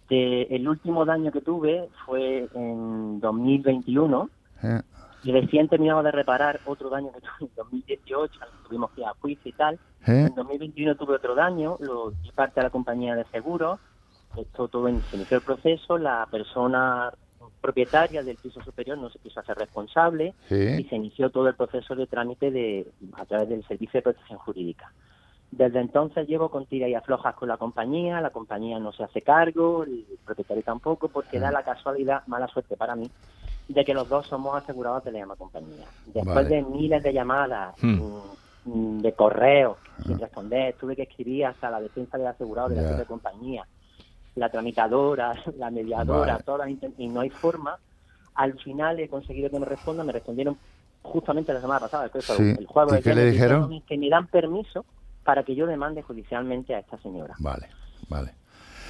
De- 0.09 0.43
el 0.49 0.67
último 0.67 1.05
daño 1.05 1.31
que 1.31 1.39
tuve 1.41 1.87
fue 2.05 2.47
en 2.53 3.19
2021 3.21 4.29
Eh, 4.63 4.81
y 5.23 5.31
recién 5.31 5.67
terminamos 5.69 6.03
de 6.03 6.11
reparar 6.11 6.59
otro 6.65 6.89
daño 6.89 7.11
que 7.13 7.21
tuve 7.21 7.49
en 7.49 7.49
2018, 7.55 8.33
tuvimos 8.67 8.91
que 8.91 9.01
ir 9.01 9.07
a 9.07 9.13
juicio 9.21 9.49
y 9.49 9.53
tal. 9.53 9.75
eh, 10.07 10.25
En 10.27 10.35
2021 10.35 10.95
tuve 10.95 11.15
otro 11.15 11.35
daño, 11.35 11.77
lo 11.79 12.11
di 12.11 12.31
parte 12.31 12.59
a 12.59 12.63
la 12.63 12.69
compañía 12.69 13.15
de 13.15 13.23
seguros. 13.25 13.79
Esto 14.35 14.67
todo 14.67 14.87
inició 14.89 15.37
el 15.37 15.43
proceso, 15.43 15.97
la 15.97 16.27
persona 16.29 17.11
propietaria 17.61 18.23
del 18.23 18.37
piso 18.37 18.61
superior 18.61 18.97
no 18.97 19.09
se 19.09 19.19
quiso 19.19 19.39
hacer 19.39 19.57
responsable 19.57 20.33
y 20.49 20.83
se 20.83 20.95
inició 20.95 21.29
todo 21.29 21.47
el 21.47 21.55
proceso 21.55 21.95
de 21.95 22.07
trámite 22.07 22.51
de 22.51 22.87
a 23.13 23.25
través 23.25 23.49
del 23.49 23.65
servicio 23.67 23.99
de 23.99 24.01
protección 24.03 24.39
jurídica. 24.39 24.91
Desde 25.51 25.79
entonces 25.81 26.27
llevo 26.27 26.49
con 26.49 26.65
tira 26.65 26.87
y 26.87 26.95
aflojas 26.95 27.35
con 27.35 27.49
la 27.49 27.57
compañía, 27.57 28.21
la 28.21 28.29
compañía 28.29 28.79
no 28.79 28.93
se 28.93 29.03
hace 29.03 29.21
cargo, 29.21 29.83
el 29.83 30.05
propietario 30.25 30.63
tampoco, 30.63 31.09
porque 31.09 31.39
da 31.39 31.51
la 31.51 31.63
casualidad, 31.63 32.25
mala 32.27 32.47
suerte 32.47 32.77
para 32.77 32.95
mí, 32.95 33.09
de 33.67 33.83
que 33.83 33.93
los 33.93 34.07
dos 34.07 34.27
somos 34.27 34.55
asegurados 34.55 35.03
de 35.03 35.11
la 35.11 35.19
misma 35.19 35.35
compañía. 35.35 35.85
Después 36.05 36.35
Vale. 36.35 36.49
de 36.49 36.61
miles 36.63 37.03
de 37.03 37.13
llamadas, 37.13 37.75
Hmm. 37.81 37.99
mm, 37.99 38.21
mm, 38.65 39.01
de 39.01 39.11
correos 39.13 39.77
sin 40.05 40.17
responder, 40.19 40.75
tuve 40.79 40.95
que 40.95 41.03
escribir 41.03 41.45
hasta 41.45 41.69
la 41.69 41.81
defensa 41.81 42.17
del 42.17 42.27
asegurado 42.27 42.69
de 42.69 42.81
la 42.81 42.87
propia 42.87 43.05
compañía, 43.05 43.65
la 44.35 44.49
tramitadora, 44.49 45.33
la 45.57 45.69
mediadora, 45.71 46.33
Vale. 46.33 46.43
todas 46.43 46.59
las 46.59 46.69
y 46.97 47.07
no 47.07 47.21
hay 47.21 47.29
forma. 47.29 47.77
Al 48.35 48.57
final 48.59 48.99
he 48.99 49.09
conseguido 49.09 49.49
que 49.49 49.59
me 49.59 49.65
respondan, 49.65 50.05
me 50.07 50.13
respondieron 50.13 50.57
justamente 51.01 51.53
la 51.53 51.61
semana 51.61 51.79
pasada, 51.81 52.05
fue 52.21 52.37
Sí. 52.37 52.43
el. 52.57 52.67
¿Y 52.93 52.97
el 52.97 53.03
qué 53.03 53.13
le 53.15 53.31
dijeron? 53.31 53.81
Que 53.87 53.97
me 53.97 54.09
dan 54.09 54.27
permiso 54.27 54.85
para 55.23 55.43
que 55.43 55.55
yo 55.55 55.67
demande 55.67 56.01
judicialmente 56.01 56.73
a 56.73 56.79
esta 56.79 56.97
señora. 56.99 57.35
Vale, 57.39 57.67
vale. 58.09 58.33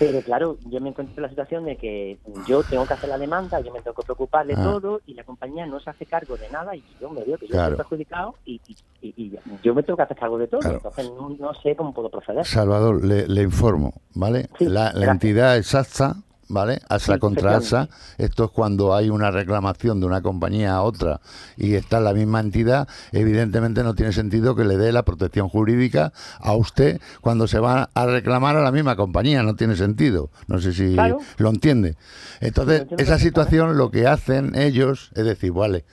Pero 0.02 0.20
claro, 0.24 0.58
yo 0.68 0.82
me 0.82 0.90
encuentro 0.90 1.14
en 1.18 1.22
la 1.22 1.30
situación 1.30 1.64
de 1.64 1.78
que 1.78 2.18
yo 2.48 2.64
tengo 2.64 2.88
que 2.88 2.94
hacer 2.96 3.08
la 3.08 3.20
demanda, 3.20 3.60
yo 3.60 3.72
me 3.72 3.82
tengo 3.82 3.94
que 3.94 4.02
preocupar 4.02 4.48
de 4.48 4.56
Ah. 4.58 4.64
todo 4.64 5.00
y 5.06 5.14
la 5.14 5.24
compañía 5.24 5.68
no 5.68 5.80
se 5.80 5.92
hace 5.92 6.08
cargo 6.08 6.36
de 6.38 6.50
nada 6.50 6.76
y 6.76 6.84
yo 7.00 7.12
me 7.12 7.24
veo 7.24 7.38
que 7.38 7.46
yo 7.48 7.56
estoy 7.56 7.78
perjudicado 7.78 8.34
y, 8.44 8.60
y- 8.68 8.78
y- 9.04 9.14
y 9.28 9.38
yo 9.62 9.76
me 9.76 9.84
tengo 9.84 9.98
que 9.98 10.04
hacer 10.04 10.18
cargo 10.18 10.40
de 10.40 10.48
todo. 10.48 10.62
Claro. 10.62 10.78
Entonces 10.78 11.06
no, 11.06 11.30
no 11.38 11.54
sé 11.62 11.76
cómo 11.76 11.94
puedo 11.94 12.10
proceder. 12.10 12.44
Salvador, 12.48 13.06
le, 13.06 13.28
le 13.28 13.44
informo, 13.44 13.94
¿vale? 14.16 14.50
Sí, 14.58 14.66
la, 14.66 14.92
la 14.94 15.12
entidad 15.12 15.56
es 15.58 15.76
ASA, 15.76 16.16
¿vale? 16.52 16.82
ASA 16.90 17.14
Sí, 17.16 17.20
contra 17.20 17.56
ASA. 17.58 17.84
efectivamente. 17.84 18.24
Esto 18.26 18.44
es 18.46 18.52
cuando 18.52 18.94
hay 18.96 19.10
una 19.10 19.32
reclamación 19.32 20.00
de 20.00 20.06
una 20.06 20.22
compañía 20.22 20.74
a 20.76 20.82
otra 20.84 21.22
y 21.58 21.76
está 21.76 21.98
en 21.98 22.04
la 22.04 22.14
misma 22.14 22.40
entidad. 22.40 22.88
Evidentemente 23.12 23.84
no 23.84 23.96
tiene 23.96 24.14
sentido 24.14 24.56
que 24.56 24.66
le 24.66 24.78
dé 24.78 24.92
la 24.92 25.04
protección 25.04 25.50
jurídica 25.50 26.14
a 26.40 26.54
usted 26.54 27.00
cuando 27.22 27.48
se 27.48 27.60
va 27.60 27.90
a 27.94 28.06
reclamar 28.06 28.56
a 28.58 28.62
la 28.62 28.72
misma 28.72 28.96
compañía. 28.96 29.44
No 29.44 29.56
tiene 29.56 29.76
sentido. 29.76 30.30
No 30.48 30.60
sé 30.60 30.74
si 30.74 30.94
Claro. 30.94 31.20
lo 31.38 31.50
entiende. 31.50 31.96
Entonces, 32.40 32.86
esa 32.98 33.18
situación 33.20 33.78
lo 33.78 33.92
que 33.92 34.08
hacen 34.08 34.56
ellos 34.56 35.12
es 35.16 35.26
decir, 35.26 35.52
vale. 35.52 35.86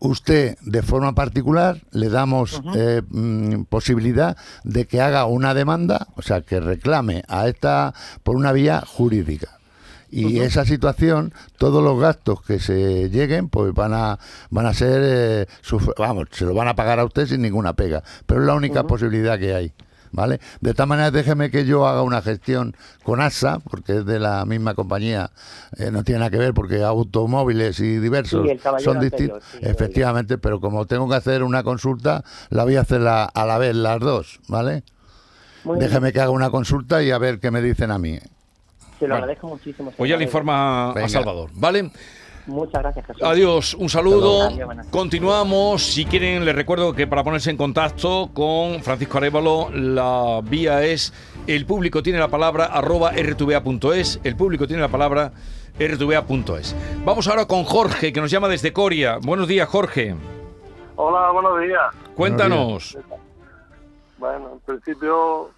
Usted, 0.00 0.58
de 0.60 0.82
forma 0.82 1.14
particular, 1.14 1.80
le 1.92 2.10
damos 2.10 2.60
eh, 2.74 3.00
mm, 3.08 3.62
posibilidad 3.70 4.36
de 4.62 4.86
que 4.86 5.00
haga 5.00 5.24
una 5.24 5.54
demanda, 5.54 6.08
o 6.16 6.20
sea, 6.20 6.42
que 6.42 6.60
reclame 6.60 7.22
a 7.26 7.48
esta 7.48 7.94
por 8.22 8.36
una 8.36 8.52
vía 8.52 8.82
jurídica. 8.86 9.53
Y 10.16 10.40
esa 10.40 10.64
situación, 10.64 11.32
todos 11.58 11.82
los 11.82 11.98
gastos 12.00 12.40
que 12.42 12.58
se 12.60 13.10
lleguen, 13.10 13.48
pues 13.48 13.74
van 13.74 13.92
a 13.94 14.18
van 14.50 14.66
a 14.66 14.74
ser, 14.74 15.00
eh, 15.04 15.46
vamos, 15.98 16.28
se 16.30 16.44
lo 16.44 16.54
van 16.54 16.68
a 16.68 16.74
pagar 16.76 17.00
a 17.00 17.04
usted 17.04 17.26
sin 17.26 17.42
ninguna 17.42 17.72
pega. 17.74 18.02
Pero 18.26 18.40
es 18.40 18.46
la 18.46 18.54
única 18.54 18.82
posibilidad 18.88 19.38
que 19.38 19.54
hay. 19.54 19.72
¿Vale? 20.12 20.38
De 20.60 20.70
esta 20.70 20.86
manera, 20.86 21.10
déjeme 21.10 21.50
que 21.50 21.64
yo 21.64 21.88
haga 21.88 22.02
una 22.02 22.22
gestión 22.22 22.76
con 23.02 23.20
ASA, 23.20 23.58
porque 23.58 23.96
es 23.98 24.06
de 24.06 24.20
la 24.20 24.44
misma 24.44 24.74
compañía, 24.74 25.32
eh, 25.76 25.90
no 25.90 26.04
tiene 26.04 26.20
nada 26.20 26.30
que 26.30 26.38
ver, 26.38 26.54
porque 26.54 26.84
automóviles 26.84 27.80
y 27.80 27.98
diversos 27.98 28.48
Sí, 28.48 28.56
son 28.84 29.00
distintos. 29.00 29.42
sí, 29.50 29.58
Efectivamente, 29.62 30.38
pero 30.38 30.60
como 30.60 30.86
tengo 30.86 31.08
que 31.08 31.16
hacer 31.16 31.42
una 31.42 31.64
consulta, 31.64 32.22
la 32.50 32.62
voy 32.62 32.76
a 32.76 32.82
hacer 32.82 33.00
la- 33.00 33.24
a 33.24 33.44
la 33.44 33.58
vez 33.58 33.74
las 33.74 33.98
dos, 33.98 34.38
¿vale? 34.46 34.84
Muy 35.64 35.78
bien. 35.78 35.88
Déjeme 35.88 36.12
que 36.12 36.20
haga 36.20 36.30
una 36.30 36.50
consulta 36.50 37.02
y 37.02 37.10
a 37.10 37.18
ver 37.18 37.40
qué 37.40 37.50
me 37.50 37.60
dicen 37.60 37.90
a 37.90 37.98
mí. 37.98 38.16
Se 39.04 39.08
lo 39.08 39.14
Bueno. 39.14 39.24
agradezco 39.24 39.48
muchísimo. 39.48 39.92
Pues 39.94 40.08
ya 40.08 40.16
le 40.16 40.24
informa 40.24 40.92
a. 40.92 41.08
Salvador, 41.10 41.50
¿vale? 41.52 41.90
Muchas 42.46 42.82
gracias, 42.82 43.06
Jesús. 43.06 43.22
Adiós, 43.22 43.74
un 43.74 43.88
saludo. 43.90 44.44
Adiós. 44.48 44.86
Continuamos. 44.90 45.82
Si 45.82 46.06
quieren, 46.06 46.44
les 46.46 46.54
recuerdo 46.54 46.94
que 46.94 47.06
para 47.06 47.22
ponerse 47.22 47.50
en 47.50 47.58
contacto 47.58 48.30
con 48.32 48.82
Francisco 48.82 49.18
Arevalo, 49.18 49.68
la 49.70 50.40
vía 50.42 50.82
es 50.84 51.12
el 51.46 51.66
público 51.66 52.02
tiene 52.02 52.18
la 52.18 52.28
palabra 52.28 52.64
arroba 52.64 53.12
rtva.es. 53.12 54.20
El 54.24 54.36
público 54.36 54.66
tiene 54.66 54.80
la 54.80 54.88
palabra 54.88 55.32
rtva.es. 55.78 56.74
Vamos 57.04 57.28
ahora 57.28 57.44
con 57.46 57.64
Jorge, 57.64 58.10
que 58.12 58.20
nos 58.22 58.30
llama 58.30 58.48
desde 58.48 58.72
Coria. 58.72 59.18
Buenos 59.22 59.48
días, 59.48 59.68
Jorge. 59.68 60.14
Hola, 60.96 61.30
buenos 61.30 61.60
días. 61.60 61.82
Cuéntanos. 62.14 62.96
Bueno, 64.16 64.50
en 64.54 64.60
principio, 64.60 65.50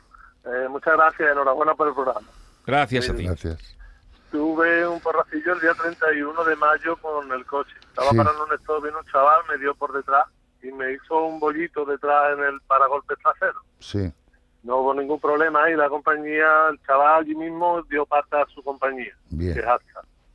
eh, 0.44 0.68
muchas 0.68 0.94
gracias, 0.96 1.30
enhorabuena 1.30 1.74
por 1.74 1.86
el 1.88 1.94
programa. 1.94 2.20
Gracias 2.66 3.08
a 3.10 3.14
ti. 3.14 3.24
Gracias. 3.26 3.76
Tuve 4.30 4.86
un 4.86 5.00
porracillo 5.00 5.52
el 5.54 5.60
día 5.60 5.72
31 5.74 6.44
de 6.44 6.56
mayo 6.56 6.96
con 6.96 7.30
el 7.32 7.46
coche. 7.46 7.72
Estaba 7.80 8.10
Sí. 8.10 8.16
parando 8.16 8.44
un 8.44 8.52
stop, 8.54 8.84
vino 8.84 8.98
un 8.98 9.04
chaval, 9.06 9.40
me 9.48 9.56
dio 9.58 9.74
por 9.74 9.92
detrás 9.92 10.26
y 10.62 10.72
me 10.72 10.92
hizo 10.94 11.24
un 11.26 11.38
bollito 11.38 11.84
detrás 11.84 12.36
en 12.36 12.44
el 12.44 12.60
paragolpe 12.62 13.14
trasero. 13.16 13.60
Sí. 13.78 14.12
no 14.62 14.78
hubo 14.78 14.92
ningún 14.94 15.20
problema 15.20 15.70
y 15.70 15.76
la 15.76 15.88
compañía, 15.88 16.66
el 16.70 16.82
chaval 16.84 17.22
allí 17.22 17.36
mismo 17.36 17.82
dio 17.84 18.04
parte 18.04 18.34
a 18.36 18.44
su 18.52 18.64
compañía, 18.64 19.14
Bien. 19.30 19.54
que 19.54 19.60
es. 19.60 19.66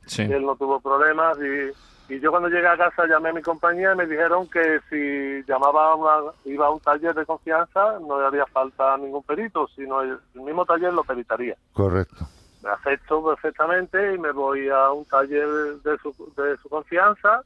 Sí. 0.06 0.22
Él 0.22 0.46
no 0.46 0.56
tuvo 0.56 0.80
problemas 0.80 1.36
y, 1.36 1.70
y 2.08 2.20
yo 2.20 2.30
cuando 2.30 2.48
llegué 2.48 2.66
a 2.66 2.76
casa 2.76 3.06
llamé 3.06 3.30
a 3.30 3.32
mi 3.32 3.42
compañía 3.42 3.92
y 3.92 3.96
me 3.96 4.06
dijeron 4.06 4.48
que 4.48 4.80
si 4.90 5.48
llamaba 5.50 5.92
a 5.92 5.94
una, 5.94 6.32
iba 6.44 6.66
a 6.66 6.70
un 6.70 6.80
taller 6.80 7.14
de 7.14 7.24
confianza 7.24 7.98
no 8.00 8.20
le 8.20 8.26
haría 8.26 8.46
falta 8.46 8.96
ningún 8.96 9.22
perito, 9.22 9.68
sino 9.74 10.02
el, 10.02 10.18
el 10.34 10.40
mismo 10.40 10.64
taller 10.66 10.92
lo 10.92 11.04
peritaría. 11.04 11.56
Correcto. 11.72 12.26
Me 12.62 12.70
acepto 12.70 13.24
perfectamente 13.24 14.14
y 14.14 14.18
me 14.18 14.30
voy 14.32 14.68
a 14.68 14.90
un 14.90 15.04
taller 15.04 15.46
de 15.82 15.98
su, 15.98 16.10
de 16.36 16.56
su 16.58 16.68
confianza, 16.68 17.42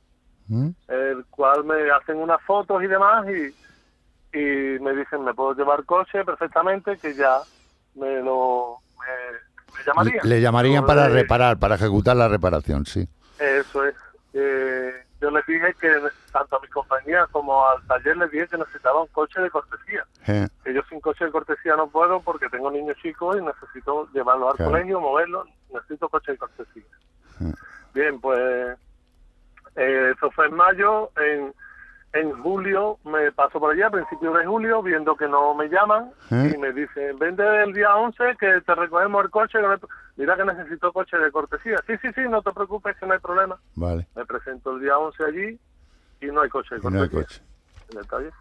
¿Mm? 0.48 0.70
el 0.88 1.24
cual 1.26 1.64
me 1.64 1.90
hacen 1.90 2.16
unas 2.16 2.40
fotos 2.42 2.82
y 2.82 2.86
demás 2.86 3.26
y, 3.28 4.38
y 4.38 4.78
me 4.80 4.94
dicen 4.94 5.24
me 5.24 5.32
puedo 5.34 5.54
llevar 5.54 5.84
coche 5.84 6.24
perfectamente 6.24 6.98
que 6.98 7.14
ya 7.14 7.38
me 7.94 8.20
lo 8.22 8.78
me, 8.98 9.76
me 9.78 9.84
llamarían. 9.84 10.28
Le 10.28 10.40
llamarían 10.40 10.84
para 10.84 11.08
reparar, 11.08 11.58
para 11.58 11.76
ejecutar 11.76 12.16
la 12.16 12.28
reparación, 12.28 12.84
sí. 12.84 13.08
Eso 13.38 13.84
es. 13.84 13.94
Eh, 14.38 14.92
yo 15.20 15.30
les 15.30 15.46
dije 15.46 15.72
que 15.80 15.88
tanto 16.30 16.56
a 16.56 16.60
mis 16.60 16.70
compañías 16.70 17.26
como 17.30 17.66
al 17.66 17.80
taller 17.86 18.18
les 18.18 18.30
dije 18.30 18.48
que 18.48 18.58
necesitaba 18.58 19.00
un 19.00 19.06
coche 19.08 19.40
de 19.40 19.48
cortesía. 19.50 20.04
Eh, 20.26 20.46
Que 20.62 20.74
yo 20.74 20.82
sin 20.90 21.00
coche 21.00 21.24
de 21.24 21.30
cortesía 21.30 21.74
no 21.74 21.88
puedo 21.88 22.20
porque 22.20 22.48
tengo 22.50 22.70
niños 22.70 22.98
chicos 22.98 23.38
y 23.38 23.40
necesito 23.42 24.08
llevarlos 24.12 24.50
al 24.50 24.56
Claro. 24.56 24.72
colegio, 24.72 25.00
moverlos, 25.00 25.48
necesito 25.72 26.08
coche 26.10 26.32
de 26.32 26.38
cortesía. 26.38 26.82
Bien, 27.94 28.20
pues 28.20 28.76
eh, 29.76 30.12
eso 30.14 30.30
fue 30.32 30.46
en 30.48 30.54
mayo, 30.54 31.10
en, 31.16 31.54
en 32.12 32.42
julio 32.42 32.98
me 33.04 33.32
paso 33.32 33.58
por 33.58 33.72
allá, 33.72 33.86
a 33.86 33.90
principios 33.90 34.36
de 34.36 34.44
julio, 34.44 34.82
viendo 34.82 35.16
que 35.16 35.28
no 35.28 35.54
me 35.54 35.68
llaman 35.68 36.10
y 36.30 36.58
me 36.58 36.72
dicen, 36.72 37.18
vende 37.18 37.62
el 37.62 37.72
día 37.72 37.94
11 37.96 38.36
que 38.38 38.60
te 38.60 38.74
recogemos 38.74 39.24
el 39.24 39.30
coche, 39.30 39.58
que 39.60 39.66
me- 39.66 39.78
mira 40.16 40.36
que 40.36 40.44
necesito 40.44 40.92
coche 40.92 41.16
de 41.18 41.30
cortesía. 41.30 41.76
Sí, 41.86 41.94
sí, 42.02 42.08
sí, 42.14 42.22
no 42.28 42.42
te 42.42 42.52
preocupes 42.52 42.96
que 42.96 43.06
no 43.06 43.12
hay 43.14 43.20
problema. 43.20 43.58
Vale. 43.74 44.06
Me 44.14 44.24
presento 44.26 44.72
el 44.76 44.80
día 44.82 44.98
11 44.98 45.24
allí 45.24 45.58
y 46.20 46.26
no 46.26 46.40
hay 46.42 46.48
coche 46.48 46.74
de 46.76 46.80
Y 46.80 46.84
no 46.92 47.02
hay 47.02 47.08
cortesía 47.08 47.22
coche. 47.22 47.42
en 47.90 47.98
el 47.98 48.06
taller. 48.06 48.32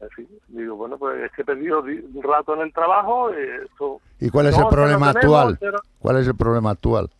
En 0.00 0.10
fin, 0.10 0.28
digo, 0.48 0.76
bueno, 0.76 0.98
pues 0.98 1.22
es 1.22 1.32
que 1.32 1.42
he 1.42 1.44
perdido 1.44 1.80
di- 1.82 2.04
un 2.14 2.22
rato 2.22 2.54
en 2.54 2.60
el 2.62 2.72
trabajo. 2.72 3.30
eh, 3.30 3.64
esto- 3.64 4.00
¿Y 4.20 4.28
cuál 4.30 4.46
es 4.46 4.56
No, 4.58 4.64
el 4.64 4.68
problema 4.74 5.10
actual? 5.10 5.58
¿Cuál 5.98 6.16
es 6.18 6.26
el 6.26 6.34
problema 6.36 6.70
actual? 6.70 7.10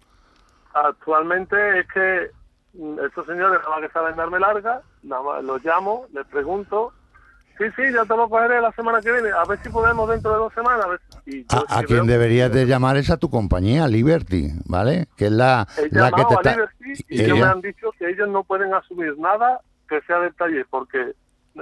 Actualmente 0.72 1.80
es 1.80 1.86
que 1.92 2.30
mm, 2.74 2.98
estos 3.06 3.26
señores 3.26 3.60
nada 3.60 3.70
más 3.78 3.80
que 3.86 3.92
saben 3.92 4.16
darme 4.16 4.38
larga, 4.40 4.82
nada 5.02 5.22
más 5.22 5.44
los 5.44 5.64
llamo, 5.64 6.06
les 6.12 6.26
pregunto, 6.26 6.92
sí, 7.58 7.64
sí, 7.76 7.82
ya 7.92 8.04
te 8.04 8.16
lo 8.16 8.28
cogeré 8.28 8.60
la 8.60 8.72
semana 8.72 9.00
que 9.00 9.12
viene, 9.12 9.30
a 9.30 9.44
ver 9.44 9.58
si 9.62 9.68
podemos 9.68 10.08
dentro 10.08 10.30
de 10.32 10.36
dos 10.38 10.52
semanas. 10.54 10.86
A, 10.86 10.88
ver. 10.88 11.86
Quien 11.86 12.06
deberías 12.06 12.52
de 12.52 12.66
llamar 12.66 12.96
es 12.96 13.10
a 13.10 13.16
tu 13.16 13.30
compañía, 13.30 13.86
Liberty, 13.88 14.48
¿vale? 14.66 15.06
Que 15.16 15.26
es 15.26 15.32
la, 15.32 15.66
la 15.90 16.10
que 16.10 16.24
te 16.24 16.34
a 16.34 16.36
está... 16.36 16.50
Liberty 16.52 17.04
y 17.08 17.22
ellos 17.22 17.38
me 17.38 17.44
han 17.44 17.60
dicho 17.60 17.90
que 17.98 18.08
ellos 18.10 18.28
no 18.28 18.44
pueden 18.44 18.72
asumir 18.74 19.16
nada 19.18 19.60
que 19.88 20.00
sea 20.02 20.18
del 20.20 20.34
taller, 20.34 20.66
porque 20.70 21.12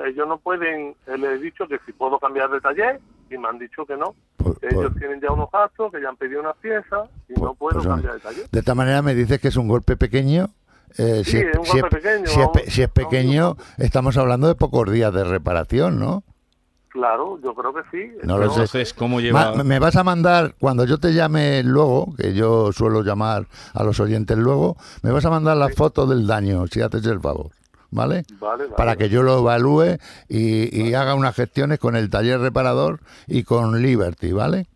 ellos 0.06 0.26
no 0.28 0.38
pueden, 0.38 0.94
eh, 1.06 1.18
les 1.18 1.30
he 1.32 1.38
dicho 1.38 1.66
que 1.68 1.78
si 1.84 1.92
puedo 1.92 2.18
cambiar 2.18 2.50
de 2.50 2.60
taller 2.60 3.00
y 3.30 3.38
me 3.38 3.48
han 3.48 3.58
dicho 3.58 3.84
que 3.86 3.96
no. 3.96 4.14
Por- 4.36 4.58
que 4.58 4.68
por- 4.68 4.84
ellos 4.86 4.96
tienen 4.98 5.20
ya 5.20 5.30
unos 5.32 5.50
gastos, 5.50 5.92
que 5.92 6.00
ya 6.00 6.08
han 6.08 6.16
pedido 6.16 6.40
unas 6.40 6.56
piezas 6.56 7.08
y 7.28 7.40
no 7.40 7.54
puedo 7.54 7.82
cambiar 7.82 8.14
de 8.14 8.20
taller. 8.20 8.48
De 8.50 8.58
esta 8.58 8.74
manera 8.74 9.02
me 9.02 9.14
dices 9.14 9.40
que 9.40 9.48
es 9.48 9.56
un 9.56 9.68
golpe 9.68 9.96
pequeño. 9.96 10.48
Eh, 10.98 11.22
Sí, 11.24 11.38
es 11.38 11.58
un 11.58 11.64
si 11.64 11.80
golpe 11.80 11.96
pequeño, 11.96 12.26
si 12.26 12.40
es 12.40 12.72
si 12.74 12.82
es 12.82 12.88
pequeño, 12.88 13.56
estamos 13.78 14.16
hablando 14.16 14.48
de 14.48 14.54
pocos 14.54 14.90
días 14.90 15.12
de 15.12 15.24
reparación, 15.24 15.98
¿no? 15.98 16.22
Claro, 16.88 17.40
yo 17.42 17.54
creo 17.54 17.72
que 17.72 17.80
sí. 17.90 18.12
No 18.22 18.36
lo 18.36 18.44
sé. 18.50 18.52
Entonces, 18.52 18.92
¿cómo 18.92 19.18
lleva...? 19.20 19.54
Ma- 19.56 19.64
me 19.64 19.78
vas 19.78 19.96
a 19.96 20.04
mandar, 20.04 20.54
cuando 20.60 20.84
yo 20.84 20.98
te 20.98 21.14
llame 21.14 21.62
luego, 21.62 22.14
que 22.18 22.34
yo 22.34 22.70
suelo 22.72 23.02
llamar 23.02 23.46
a 23.72 23.82
los 23.82 23.98
oyentes 23.98 24.36
luego, 24.36 24.76
me 25.02 25.10
vas 25.10 25.24
a 25.24 25.30
mandar 25.30 25.56
la 25.56 25.70
foto 25.70 26.06
del 26.06 26.26
daño, 26.26 26.66
si 26.66 26.82
haces 26.82 27.06
el 27.06 27.18
favor, 27.18 27.50
¿vale? 27.90 28.24
Vale, 28.38 28.64
vale. 28.64 28.74
Para 28.76 28.96
que 28.96 29.08
yo 29.08 29.22
lo 29.22 29.38
evalúe 29.38 29.96
y, 30.28 30.82
y 30.82 30.92
haga 30.92 31.14
unas 31.14 31.34
gestiones 31.34 31.78
con 31.78 31.96
el 31.96 32.10
taller 32.10 32.40
reparador 32.40 33.00
y 33.26 33.44
con 33.44 33.80
Liberty, 33.80 34.32
¿vale? 34.32 34.66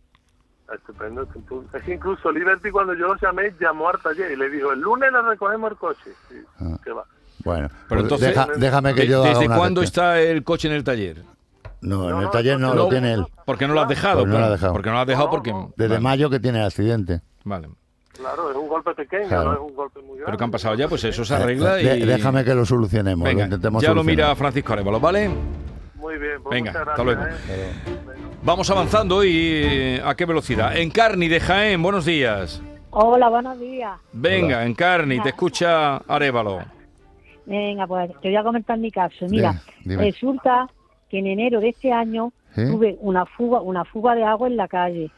Estupendo, 0.75 1.23
estupendo. 1.23 1.64
Es 1.73 1.82
que 1.85 1.94
incluso 1.94 2.30
Liberty 2.32 2.70
cuando 2.70 2.94
yo 2.94 3.06
los 3.06 3.20
llamé 3.20 3.54
llamó 3.61 3.88
al 3.88 4.00
taller 4.00 4.32
y 4.32 4.37
le 4.37 4.49
dijo, 4.50 4.73
el 4.73 4.80
lunes 4.80 5.12
le 5.12 5.23
recogemos 5.23 5.70
el 5.70 5.76
coche. 5.76 6.11
Sí, 6.28 6.37
Ah. 6.61 6.78
que 6.85 6.90
va. 6.92 7.04
Bueno, 7.44 7.68
Pero 7.68 7.87
pues 7.88 8.02
entonces, 8.02 8.28
deja- 8.30 8.49
déjame 8.56 8.94
que 8.94 9.02
¿De- 9.02 9.06
yo 9.08 9.23
¿Desde 9.23 9.46
cuándo 9.46 9.82
está 9.82 10.20
el 10.20 10.42
coche 10.42 10.66
en 10.68 10.75
el 10.75 10.82
taller? 10.82 11.23
No, 11.82 12.04
en 12.04 12.11
No, 12.11 12.18
el 12.18 12.25
no, 12.25 12.30
taller 12.30 12.58
no, 12.58 12.68
no, 12.68 12.75
lo 12.75 12.82
no. 12.85 12.88
tiene 12.88 13.12
él. 13.12 13.26
¿Por 13.44 13.56
qué 13.58 13.68
no 13.68 13.75
lo 13.75 13.82
has 13.82 13.88
dejado? 13.88 14.20
Pues 14.20 14.32
no 14.32 14.38
lo 14.40 14.44
ha 14.46 14.50
dejado. 14.50 14.73
Porque 14.73 14.88
no 14.88 14.94
lo 14.96 15.00
has 15.02 15.06
dejado 15.06 15.26
No, 15.26 15.30
porque... 15.30 15.52
Desde 15.76 15.88
Vale, 15.94 16.00
mayo 16.00 16.30
que 16.30 16.40
tiene 16.40 16.58
el 16.58 16.64
accidente. 16.66 17.20
Vale. 17.44 17.68
Claro, 18.16 18.50
es 18.50 18.56
un 18.56 18.66
golpe 18.66 18.94
pequeño, 18.94 19.28
Claro. 19.28 19.44
no 19.44 19.52
es 19.52 19.61
un 19.61 19.76
golpe 19.76 20.00
muy 20.00 20.08
grande. 20.16 20.25
Pero 20.25 20.38
que 20.38 20.44
han 20.44 20.50
pasado 20.50 20.75
ya, 20.75 20.88
pues 20.88 21.04
eso 21.04 21.25
se 21.25 21.35
arregla 21.35 21.78
Eh, 21.78 21.99
y... 21.99 22.04
Déjame 22.06 22.44
que 22.44 22.54
lo 22.54 22.64
solucionemos, 22.64 23.20
lo 23.25 23.28
Venga, 23.28 23.44
intentemos 23.44 23.82
ya 23.82 23.90
lo 23.90 23.96
solucionar. 24.00 24.26
mira 24.28 24.37
Francisco 24.37 24.73
Arevalo, 24.73 24.99
¿vale? 24.99 25.30
Muy 26.06 26.18
bien, 26.18 26.40
pues 26.40 26.54
Venga, 26.54 26.70
muchas 26.70 26.88
hasta 26.88 27.02
luego. 27.02 27.22
¿eh? 27.25 27.72
Vamos 28.44 28.70
avanzando 28.70 29.25
y 29.25 30.00
¿a 30.04 30.14
qué 30.14 30.25
velocidad? 30.25 30.76
Encarni 30.76 31.26
de 31.26 31.40
Jaén, 31.40 31.82
buenos 31.82 32.04
días. 32.04 32.62
Hola, 32.90 33.28
buenos 33.28 33.58
días. 33.58 33.98
Venga, 34.12 34.64
Encarni, 34.64 35.18
te 35.18 35.30
escucha 35.30 35.96
Arevalo. 35.96 36.60
Venga, 37.44 37.88
pues 37.88 38.08
te 38.20 38.28
voy 38.28 38.36
a 38.36 38.44
comentar 38.44 38.78
mi 38.78 38.92
caso. 38.92 39.26
Mira, 39.28 39.60
resulta 39.84 40.68
que 41.10 41.18
en 41.18 41.26
enero 41.26 41.58
de 41.58 41.70
este 41.70 41.90
año 41.92 42.32
tuve 42.54 42.96
una 43.00 43.26
fuga, 43.26 43.60
una 43.60 43.84
fuga 43.84 44.14
de 44.14 44.22
agua 44.22 44.46
en 44.46 44.56
la 44.56 44.68
calle. 44.68 45.10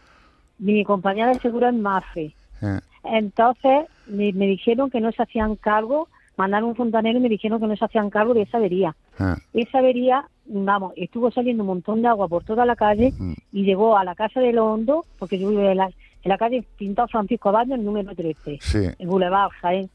Mi 0.59 0.85
compañera 0.85 1.29
de 1.29 1.39
seguro 1.41 1.69
es 1.69 1.75
MAFE. 1.75 2.33
Eh, 2.63 2.81
Entonces 3.05 3.85
me, 4.07 4.33
me 4.33 4.47
dijeron 4.47 4.89
que 4.89 5.01
no 5.03 5.13
se 5.13 5.23
hacían 5.23 5.55
cargo, 5.57 6.09
mandaron 6.39 6.71
un 6.71 6.77
fontanero 6.77 7.19
y 7.19 7.23
me 7.23 7.29
dijeron 7.29 7.61
que 7.61 7.67
no 7.67 7.77
se 7.77 7.85
hacían 7.85 8.09
cargo 8.09 8.33
de 8.33 8.43
esa 8.43 8.57
avería. 8.57 8.97
eh, 9.21 9.35
Esa 9.53 9.79
avería, 9.81 10.25
vamos, 10.49 10.93
estuvo 10.97 11.31
saliendo 11.31 11.63
un 11.63 11.69
montón 11.69 12.03
de 12.03 12.09
agua 12.09 12.27
por 12.29 12.43
toda 12.45 12.65
la 12.67 12.75
calle 12.77 13.13
Mm. 13.19 13.33
y 13.53 13.63
llegó 13.65 13.97
a 13.97 14.05
la 14.05 14.15
casa 14.15 14.41
de 14.41 14.53
los 14.53 14.65
Hondo, 14.67 15.05
porque 15.19 15.39
yo 15.39 15.51
vivo 15.51 15.63
en 15.63 15.77
la, 15.77 15.87
en 15.87 16.29
la 16.29 16.39
calle 16.39 16.65
Pintado 16.77 17.09
Francisco 17.09 17.53
Baño, 17.53 17.75
el 17.75 17.85
número 17.85 18.15
13 18.15 18.59
Sí, 18.61 18.79
el 18.99 19.07
Boulevard 19.07 19.51
Jaén, 19.61 19.89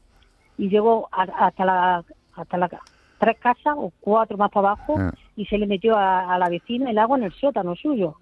y 0.58 0.68
llegó 0.68 1.08
a- 1.12 1.22
hasta 1.46 1.64
la 1.64 2.04
hasta 2.36 2.56
la 2.58 2.68
tres 3.18 3.38
casas 3.38 3.74
o 3.76 3.92
cuatro 4.00 4.36
más 4.36 4.50
para 4.50 4.68
abajo 4.72 4.96
Ah. 4.98 5.12
y 5.36 5.44
se 5.46 5.56
le 5.56 5.66
metió 5.66 5.96
a, 5.96 6.34
a 6.34 6.38
la 6.38 6.48
vecina 6.48 6.90
el 6.90 6.98
agua 6.98 7.16
en 7.18 7.24
el 7.24 7.32
sótano 7.32 7.74
suyo. 7.76 8.16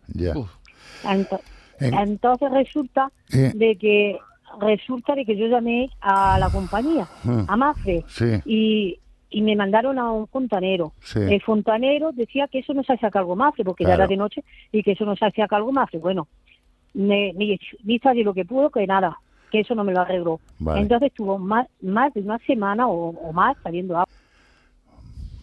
En- 1.04 1.26
entonces 1.94 2.50
resulta 2.50 3.10
de 3.54 3.76
que 3.76 4.18
resulta 4.60 5.14
de 5.14 5.24
que 5.24 5.34
yo 5.36 5.46
llamé 5.46 5.88
a 6.00 6.38
la 6.38 6.50
compañía, 6.50 7.06
Mm. 7.24 7.44
a 7.48 7.56
Mafre, 7.56 8.04
Sí, 8.06 8.26
y, 8.44 8.98
y 9.32 9.42
me 9.42 9.56
mandaron 9.56 9.98
a 9.98 10.10
un 10.12 10.26
fontanero. 10.28 10.92
Sí. 11.02 11.18
El 11.20 11.40
fontanero 11.42 12.12
decía 12.12 12.48
que 12.48 12.58
eso 12.60 12.74
no 12.74 12.82
se 12.84 12.92
hacía 12.92 13.10
cargo 13.10 13.34
Mafre, 13.36 13.64
porque 13.64 13.84
Claro. 13.84 13.98
ya 13.98 14.04
era 14.04 14.08
de 14.08 14.16
noche, 14.16 14.44
y 14.70 14.82
que 14.82 14.92
eso 14.92 15.04
no 15.04 15.16
se 15.16 15.24
hacía 15.26 15.48
cargo 15.48 15.72
Mafre. 15.72 15.98
Bueno, 15.98 16.28
me, 16.94 17.32
me 17.36 17.58
hizo 17.94 18.08
allí 18.08 18.22
lo 18.22 18.34
que 18.34 18.44
pudo, 18.44 18.70
que 18.70 18.86
nada, 18.86 19.18
que 19.50 19.60
eso 19.60 19.74
no 19.74 19.84
me 19.84 19.92
lo 19.92 20.00
arregló. 20.02 20.40
Vale. 20.58 20.80
Entonces 20.82 21.08
estuvo 21.08 21.38
más, 21.38 21.66
más 21.80 22.12
de 22.14 22.20
una 22.20 22.38
semana 22.40 22.86
o, 22.88 23.08
o 23.10 23.32
más 23.32 23.56
saliendo 23.62 23.94
agua. 23.96 24.08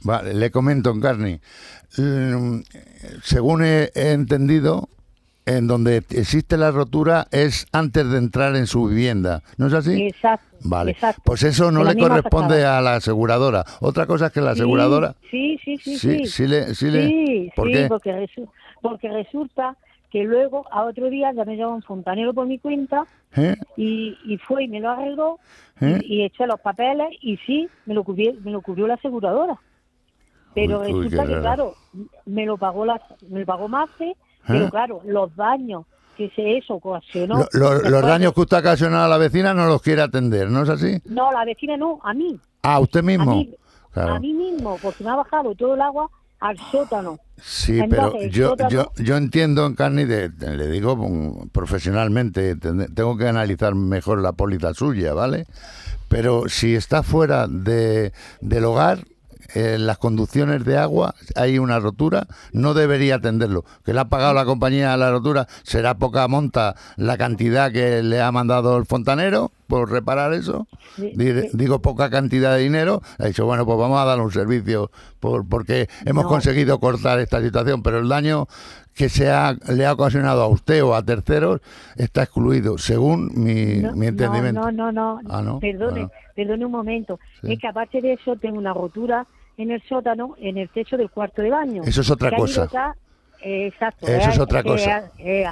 Vale, 0.03 0.34
le 0.34 0.50
comento, 0.51 0.91
Encarni. 0.91 1.39
Mm, 1.98 2.60
Según 3.24 3.63
he 3.65 3.89
entendido, 3.96 4.88
en 5.58 5.68
donde 5.68 5.98
existe 6.12 6.58
la 6.58 6.72
rotura 6.72 7.27
es 7.32 7.65
antes 7.72 8.10
de 8.12 8.18
entrar 8.18 8.56
en 8.56 8.68
su 8.68 8.88
vivienda. 8.88 9.41
¿No 9.58 9.68
es 9.68 9.74
así? 9.74 10.01
Exacto. 10.03 10.46
Vale, 10.62 10.91
exacto. 10.91 11.22
pues 11.25 11.41
eso 11.44 11.72
no 11.72 11.84
le 11.84 11.96
corresponde 11.98 12.65
a 12.65 12.82
la 12.82 12.96
aseguradora. 12.96 13.63
Otra 13.79 14.06
cosa 14.06 14.27
es 14.27 14.32
que 14.34 14.41
la 14.41 14.51
aseguradora... 14.51 15.15
Sí, 15.32 15.58
sí, 15.63 15.77
sí, 15.77 15.98
Sí, 15.98 16.18
sí. 16.20 16.25
sí 16.27 16.48
le- 16.48 16.75
sí 16.75 16.91
le- 16.91 17.08
Sí, 17.08 17.51
¿por 17.56 17.68
sí, 17.68 17.74
qué? 17.74 17.88
Porque, 17.88 18.12
resu- 18.13 18.50
porque 18.82 19.10
resulta 19.10 19.75
que 20.12 20.24
luego, 20.24 20.65
a 20.72 20.84
otro 20.84 21.10
día, 21.10 21.32
ya 21.34 21.46
me 21.46 21.56
llamó 21.56 21.75
un 21.75 21.82
fontanero 21.84 22.34
por 22.34 22.46
mi 22.48 22.60
cuenta 22.60 23.06
¿Eh? 23.36 23.56
y, 23.77 24.18
y 24.25 24.38
fue 24.38 24.63
y 24.65 24.68
me 24.68 24.79
lo 24.82 24.89
arregló 24.89 25.39
¿Eh? 25.82 26.00
y, 26.03 26.15
y 26.18 26.24
eché 26.24 26.46
los 26.48 26.60
papeles 26.60 27.08
y 27.22 27.38
sí, 27.38 27.68
me 27.86 27.94
lo 27.94 28.03
cubrió, 28.03 28.34
me 28.44 28.51
lo 28.51 28.62
cubrió 28.62 28.86
la 28.88 28.96
aseguradora. 28.96 29.56
Pero 30.56 30.82
Uy, 30.82 30.94
uy, 30.94 31.03
resulta 31.03 31.24
qué 31.24 31.27
que, 31.29 31.36
raro. 31.36 31.41
claro, 31.41 31.74
me 32.25 32.46
lo 32.46 32.58
pagó 32.58 32.86
la, 32.86 33.00
me 33.29 33.39
lo 33.41 33.46
pagó 33.46 33.68
Mafe, 33.68 34.10
¿Eh? 34.10 34.15
Pero 34.53 34.70
claro, 34.70 35.01
los 35.06 35.36
daños 35.36 35.86
que 36.18 36.29
se 36.36 36.58
eso 36.58 36.75
ocasionó. 36.75 37.46
Lo- 37.53 37.74
lo- 37.82 37.89
los 37.89 38.01
daños 38.01 38.34
que 38.34 38.41
usted 38.41 38.58
ha 38.58 38.60
ocasionado 38.60 39.06
a 39.06 39.08
la 39.08 39.18
vecina 39.18 39.53
no 39.53 39.68
los 39.68 39.82
quiere 39.82 40.01
atender, 40.01 40.50
¿no 40.50 40.63
es 40.63 40.70
así? 40.70 41.01
No, 41.06 41.32
la 41.32 41.46
vecina 41.46 41.77
no, 41.77 42.00
a 42.03 42.13
mí. 42.13 42.38
Ah, 42.63 42.79
usted 42.79 43.01
mismo. 43.03 43.32
A 43.32 43.36
mí, 43.36 43.56
Claro. 43.94 44.15
a 44.15 44.20
mí 44.20 44.34
mismo, 44.34 44.77
porque 44.82 45.03
me 45.03 45.10
ha 45.12 45.15
bajado 45.15 45.56
todo 45.56 45.74
el 45.75 45.82
agua 45.82 46.10
al 46.41 46.58
sótano. 46.72 47.20
Sí, 47.41 47.79
Entonces, 47.79 48.12
pero 48.20 48.29
yo, 48.32 48.50
sótano- 48.50 48.70
yo, 48.70 48.91
yo 48.98 49.18
entiendo, 49.18 49.65
Encarni, 49.65 50.03
de, 50.06 50.29
de- 50.29 50.58
le 50.58 50.68
digo 50.68 50.96
mm, 50.98 51.50
profesionalmente, 51.50 52.56
ten- 52.58 52.94
tengo 52.94 53.18
que 53.18 53.27
analizar 53.27 53.74
mejor 53.75 54.22
la 54.22 54.34
póliza 54.34 54.74
suya, 54.74 55.13
¿vale? 55.13 55.46
Pero 56.10 56.44
si 56.50 56.75
está 56.75 57.01
fuera 57.03 57.48
de, 57.48 58.12
del 58.41 58.65
hogar, 58.65 59.00
en 59.53 59.86
las 59.86 59.98
conducciones 59.98 60.65
de 60.65 60.77
agua 60.77 61.15
hay 61.36 61.60
una 61.60 61.79
rotura, 61.79 62.27
no 62.53 62.74
debería 62.74 63.15
atenderlo. 63.15 63.65
Que 63.84 63.94
le 63.94 64.00
ha 64.00 64.06
pagado 64.06 64.34
la 64.34 64.46
compañía 64.46 64.96
la 64.98 65.12
rotura, 65.12 65.48
será 65.63 65.96
poca 65.96 66.27
monta 66.27 66.75
la 66.98 67.18
cantidad 67.18 67.72
que 67.72 68.03
le 68.03 68.22
ha 68.22 68.32
mandado 68.32 68.77
el 68.77 68.86
fontanero 68.86 69.51
por 69.68 69.91
reparar 69.91 70.34
eso. 70.34 70.68
Digo 71.53 71.82
poca 71.82 72.10
cantidad 72.10 72.56
de 72.56 72.63
dinero. 72.63 73.01
Ha 73.20 73.25
dicho, 73.27 73.46
bueno, 73.46 73.65
pues 73.65 73.77
vamos 73.77 74.00
a 74.00 74.06
dar 74.06 74.20
un 74.20 74.32
servicio 74.32 74.91
por, 75.20 75.48
porque 75.48 75.88
hemos 76.06 76.24
No. 76.24 76.29
conseguido 76.29 76.79
cortar 76.79 77.20
esta 77.20 77.41
situación, 77.41 77.84
pero 77.84 78.00
el 78.00 78.10
daño 78.10 78.48
que 78.96 79.08
se 79.08 79.32
ha, 79.32 79.56
le 79.70 79.86
ha 79.86 79.94
ocasionado 79.94 80.41
a 80.41 80.48
usted 80.48 80.84
o 80.84 80.94
a 80.94 81.03
terceros 81.03 81.62
está 81.96 82.24
excluido, 82.24 82.77
según 82.77 83.32
mi, 83.34 83.77
No, 83.77 83.94
mi 83.94 84.08
entendimiento. 84.08 84.60
No, 84.60 84.72
no, 84.72 84.91
no, 84.91 85.22
no. 85.22 85.56
Ah. 85.56 85.58
Perdone, 85.62 85.91
Bueno. 85.91 86.12
perdone 86.36 86.65
un 86.65 86.72
momento. 86.72 87.20
Sí. 87.41 87.53
Es 87.53 87.60
que 87.60 87.68
aparte 87.68 88.01
de 88.01 88.13
eso 88.13 88.36
tengo 88.38 88.58
una 88.58 88.74
rotura 88.74 89.25
en 89.59 89.71
el 89.71 89.81
sótano, 89.83 90.35
en 90.39 90.57
el 90.57 90.69
techo 90.69 90.95
del 90.97 91.09
cuarto 91.11 91.41
de 91.41 91.49
baño. 91.51 91.83
Eso 91.85 92.01
es 92.01 92.09
otra 92.09 92.31
cosa. 92.35 92.67
ya- 92.71 92.95
eh, 93.41 93.67
exacto. 93.67 94.07
Eso 94.07 94.29
es 94.29 94.37
eh, 94.37 94.41
otra 94.41 94.63
que 94.63 94.69
cosa. 94.69 95.11
eh, 95.17 95.45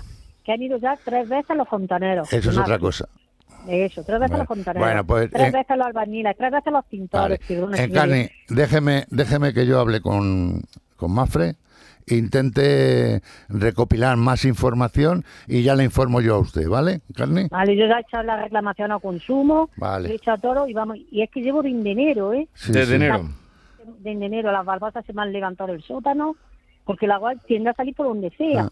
que 0.44 0.52
han 0.54 0.62
ido 0.62 0.78
ya 0.78 0.98
tres 1.04 1.28
veces 1.28 1.56
los 1.58 1.68
fontaneros. 1.68 2.32
Eso 2.32 2.50
es 2.50 2.56
Más 2.56 2.66
otra 2.66 2.80
cosa. 2.80 3.08
Eso, 3.68 4.02
tres 4.04 4.20
veces 4.20 4.30
Bueno, 4.32 4.38
los 4.38 4.48
fontaneros. 4.48 4.88
bueno, 4.88 5.06
pues, 5.06 5.30
tres 5.30 5.48
eh, 5.50 5.52
veces 5.58 5.78
los 5.78 5.88
albañiles, 5.88 6.38
tres 6.38 6.52
veces 6.52 6.66
los 6.72 6.84
Vale. 6.84 6.88
pintores. 6.90 7.40
perdone, 7.46 7.84
Encarni, 7.84 8.30
déjeme, 8.48 9.06
déjeme 9.10 9.54
que 9.54 9.66
yo 9.66 9.80
hable 9.82 10.00
con, 10.00 10.62
con 10.96 11.12
Mafre, 11.14 11.56
intente 12.08 13.22
recopilar 13.50 14.16
más 14.16 14.46
información 14.46 15.26
y 15.48 15.64
ya 15.64 15.76
le 15.76 15.84
informo 15.84 16.22
yo 16.22 16.36
a 16.36 16.40
usted, 16.40 16.68
¿vale, 16.70 17.02
Encarni? 17.10 17.48
Vale, 17.50 17.76
yo 17.76 17.86
ya 17.88 17.98
he 17.98 18.02
echado 18.02 18.24
la 18.24 18.42
reclamación 18.42 18.92
a 18.94 19.00
consumo, 19.00 19.70
Vale. 19.76 20.12
he 20.12 20.16
echado 20.16 20.38
todo 20.38 20.68
y 20.68 20.74
vamos. 20.74 20.98
Y 21.12 21.22
es 21.22 21.30
que 21.30 21.42
llevo 21.42 21.62
de 21.62 21.70
enero, 21.70 22.34
¿eh? 22.34 22.48
Sí, 22.54 22.72
Desde 22.72 22.86
sí. 22.88 22.96
enero. 22.96 23.30
De 24.00 24.12
enero 24.12 24.52
las 24.52 24.66
barbasas 24.66 25.06
se 25.06 25.14
me 25.14 25.22
han 25.22 25.32
levantado 25.34 25.72
del 25.72 25.84
sótano 25.84 26.36
porque 26.86 27.06
el 27.06 27.12
agua 27.12 27.34
tiende 27.46 27.70
a 27.70 27.74
salir 27.74 27.96
por 27.96 28.08
donde 28.08 28.30
sea. 28.38 28.64
Ah. 28.64 28.72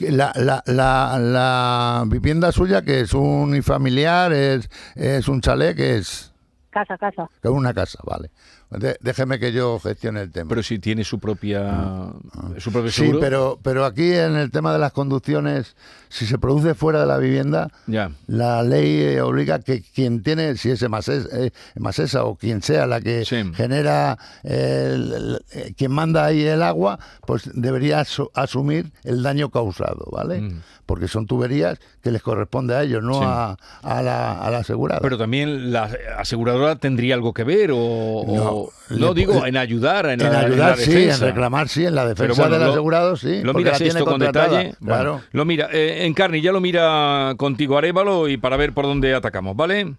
La, 0.00 0.32
la, 0.36 0.62
la, 0.66 1.18
la 1.18 2.04
vivienda 2.06 2.52
suya, 2.52 2.82
que 2.82 3.00
es 3.00 3.12
un 3.12 3.26
unifamiliar, 3.50 4.32
es, 4.32 4.70
es 4.94 5.26
un 5.28 5.40
chalet, 5.40 5.76
que 5.76 5.96
es, 5.96 6.32
Casa, 6.70 6.96
casa. 6.98 7.28
es 7.42 7.50
una 7.50 7.72
casa, 7.74 7.98
vale. 8.04 8.30
De- 8.70 8.96
déjeme 9.00 9.38
que 9.38 9.52
yo 9.52 9.78
gestione 9.78 10.22
el 10.22 10.32
tema. 10.32 10.48
Pero 10.48 10.62
si 10.62 10.78
tiene 10.78 11.04
su 11.04 11.18
propia 11.20 12.10
su 12.58 12.72
propio 12.72 12.88
Ah, 12.88 12.92
Sí, 12.92 13.00
seguro. 13.02 13.20
pero, 13.20 13.58
pero 13.62 13.84
aquí 13.84 14.12
en 14.12 14.36
el 14.36 14.50
tema 14.50 14.72
de 14.72 14.78
las 14.78 14.92
conducciones, 14.92 15.76
si 16.08 16.26
se 16.26 16.38
produce 16.38 16.74
fuera 16.74 17.00
de 17.00 17.06
la 17.06 17.18
vivienda, 17.18 17.68
Ya. 17.86 18.10
la 18.26 18.62
ley 18.62 19.00
eh, 19.00 19.20
obliga 19.20 19.60
que 19.60 19.82
quien 19.82 20.22
tiene, 20.22 20.56
si 20.56 20.70
es 20.70 20.82
Emasesa, 20.82 21.28
eh, 21.38 21.50
Emasesa 21.76 22.24
o 22.24 22.34
quien 22.36 22.62
sea 22.62 22.86
la 22.86 23.00
que 23.00 23.24
Sí. 23.24 23.42
genera, 23.54 24.18
el- 24.42 25.12
el- 25.12 25.44
eh, 25.52 25.74
quien 25.76 25.92
manda 25.92 26.24
ahí 26.24 26.42
el 26.44 26.62
agua, 26.62 26.98
pues 27.26 27.48
debería 27.54 28.00
asu- 28.00 28.30
asumir 28.34 28.90
el 29.04 29.22
daño 29.22 29.50
causado, 29.50 30.06
¿vale? 30.10 30.40
Mm. 30.40 30.60
Porque 30.86 31.08
son 31.08 31.26
tuberías 31.26 31.78
que 32.02 32.10
les 32.10 32.20
corresponde 32.22 32.74
a 32.74 32.82
ellos, 32.82 33.02
no 33.02 33.14
Sí. 33.14 33.20
a, 33.24 33.56
a 33.82 34.02
la, 34.02 34.32
a 34.42 34.50
la 34.50 34.58
asegurada. 34.58 35.00
Pero 35.00 35.16
también 35.16 35.72
la 35.72 35.90
aseguradora 36.18 36.76
tendría 36.76 37.14
algo 37.14 37.32
que 37.32 37.42
ver 37.44 37.70
o, 37.70 37.78
o- 37.78 38.53
No, 38.90 39.14
digo 39.14 39.46
en 39.46 39.56
ayudar 39.56 40.06
en, 40.06 40.20
en 40.20 40.32
la, 40.32 40.40
en 40.40 40.46
ayudar, 40.52 40.70
la 40.78 40.84
sí, 40.84 41.08
en 41.08 41.20
reclamar, 41.20 41.68
sí, 41.68 41.84
en 41.86 41.94
la 41.94 42.06
defensa 42.06 42.42
bueno, 42.42 42.56
del 42.56 42.64
lo- 42.66 42.72
asegurado, 42.72 43.16
sí. 43.16 43.42
Lo 43.42 43.54
miras 43.54 43.72
la 43.74 43.78
tiene 43.84 43.98
esto 43.98 44.10
con 44.10 44.20
detalle. 44.20 44.74
Bueno, 44.80 44.94
Claro. 45.02 45.20
lo 45.32 45.44
mira, 45.44 45.68
eh, 45.72 46.04
Encarni 46.06 46.40
ya 46.40 46.52
lo 46.52 46.60
mira 46.60 47.34
contigo 47.36 47.76
Arevalo 47.78 48.28
y 48.28 48.36
para 48.36 48.56
ver 48.56 48.72
por 48.72 48.84
dónde 48.84 49.14
atacamos, 49.14 49.56
¿vale? 49.56 49.94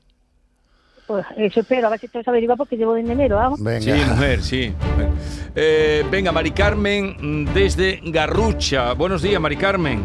Pues 1.07 1.23
eso 1.37 1.59
espero, 1.59 1.85
a 1.87 1.91
ver 1.91 1.99
si 1.99 2.07
esto 2.07 2.23
se 2.23 2.29
averigua 2.29 2.55
porque 2.55 2.77
llevo 2.77 2.93
de 2.95 3.01
enero, 3.01 3.35
vamos. 3.35 3.61
Venga. 3.61 3.79
Sí, 3.81 3.91
mujer, 4.09 4.41
sí. 4.41 4.73
Eh, 5.55 6.03
venga, 6.09 6.31
Mari 6.31 6.49
Carmen 6.51 7.15
mm, 7.19 7.53
desde 7.53 7.99
Garrucha. 8.05 8.93
Buenos 8.93 9.21
días, 9.21 9.39
Mari 9.39 9.55
Carmen. 9.55 10.03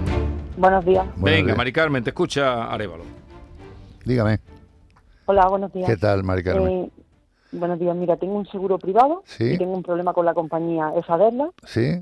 Buenos 0.59 0.85
días. 0.85 1.05
Buenos 1.17 1.23
venga, 1.23 1.47
días. 1.47 1.57
Mari 1.57 1.73
Carmen, 1.73 2.05
te 2.05 2.11
escucha 2.11 2.65
Arevalo. 2.65 3.05
Dígame, 4.05 4.41
Hola, 5.27 5.47
buenos 5.47 5.73
días. 5.73 5.89
¿qué 5.89 5.97
tal, 5.97 6.23
Mari 6.25 6.43
Carmen? 6.43 6.69
Eh, 6.85 6.91
buenos 7.53 7.79
días. 7.79 7.97
Mira, 7.97 8.17
tengo 8.17 8.35
un 8.37 8.47
seguro 8.47 8.79
privado 8.79 9.23
Sí. 9.27 9.53
y 9.55 9.59
tengo 9.59 9.73
un 9.75 9.83
problema 9.83 10.13
con 10.13 10.25
la 10.27 10.35
compañía 10.35 10.93
Esaderla. 10.97 11.51
¿Sí? 11.67 12.01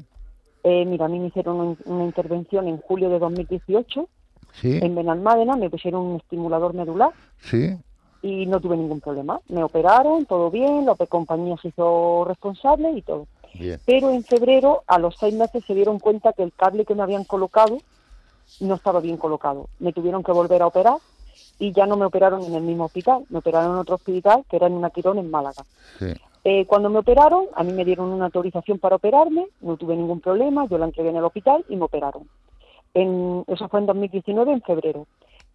Eh, 0.65 0.85
mira, 0.85 1.07
a 1.07 1.09
mí 1.09 1.19
me 1.19 1.29
hicieron 1.29 1.61
un- 1.61 1.79
una 1.87 2.05
intervención 2.05 2.69
en 2.69 2.79
julio 2.79 3.09
de 3.11 3.19
2018 3.19 4.09
¿Sí? 4.53 4.79
en 4.83 4.95
Benalmádena, 4.95 5.57
me 5.57 5.71
pusieron 5.71 6.03
un 6.03 6.17
estimulador 6.17 6.75
medular 6.75 7.11
¿Sí? 7.41 7.77
y 8.23 8.47
no 8.47 8.61
tuve 8.61 8.77
ningún 8.77 9.01
problema. 9.01 9.41
Me 9.49 9.63
operaron, 9.63 10.27
todo 10.27 10.51
bien, 10.51 10.85
la 10.87 10.95
compañía 10.97 11.57
se 11.63 11.69
hizo 11.69 12.25
responsable 12.27 12.91
y 12.93 13.03
todo. 13.03 13.27
Bien. 13.55 13.79
Pero 13.87 14.11
en 14.11 14.25
febrero, 14.25 14.83
a 14.87 14.99
los 14.99 15.17
seis 15.19 15.35
meses, 15.35 15.65
se 15.65 15.75
dieron 15.75 15.99
cuenta 16.01 16.33
que 16.33 16.43
el 16.43 16.53
cable 16.53 16.85
que 16.85 16.95
me 16.95 17.03
habían 17.03 17.25
colocado 17.25 17.79
no 18.61 18.75
estaba 18.75 19.01
bien 19.01 19.17
colocado. 19.17 19.69
Me 19.79 19.93
tuvieron 19.93 20.23
que 20.23 20.33
volver 20.33 20.63
a 20.63 20.67
operar 20.67 20.97
y 21.59 21.73
ya 21.73 21.87
no 21.87 21.97
me 21.97 22.05
operaron 22.05 22.43
en 22.45 22.55
el 22.55 22.63
mismo 22.63 22.85
hospital, 22.85 23.25
me 23.31 23.39
operaron 23.39 23.73
en 23.73 23.79
otro 23.79 23.97
hospital 23.97 24.45
que 24.49 24.57
era 24.57 24.67
en 24.67 24.75
una 24.75 24.91
Quirón 24.91 25.19
en 25.19 25.31
Málaga. 25.31 25.65
Sí. 25.99 26.07
Eh, 26.45 26.65
cuando 26.67 26.89
me 26.89 27.01
operaron, 27.01 27.47
a 27.55 27.63
mí 27.65 27.73
me 27.73 27.85
dieron 27.85 28.11
una 28.11 28.27
autorización 28.27 28.79
para 28.79 28.97
operarme, 28.97 29.47
no 29.61 29.77
tuve 29.77 29.97
ningún 29.97 30.21
problema, 30.21 30.67
yo 30.69 30.79
la 30.79 30.87
entregué 30.87 31.11
en 31.11 31.17
el 31.17 31.25
hospital 31.25 31.65
y 31.69 31.77
me 31.77 31.85
operaron. 31.85 32.23
En, 32.95 33.45
eso 33.49 33.69
fue 33.69 33.81
en 33.81 33.87
2019, 33.87 34.53
en 34.53 34.63
febrero. 34.63 35.07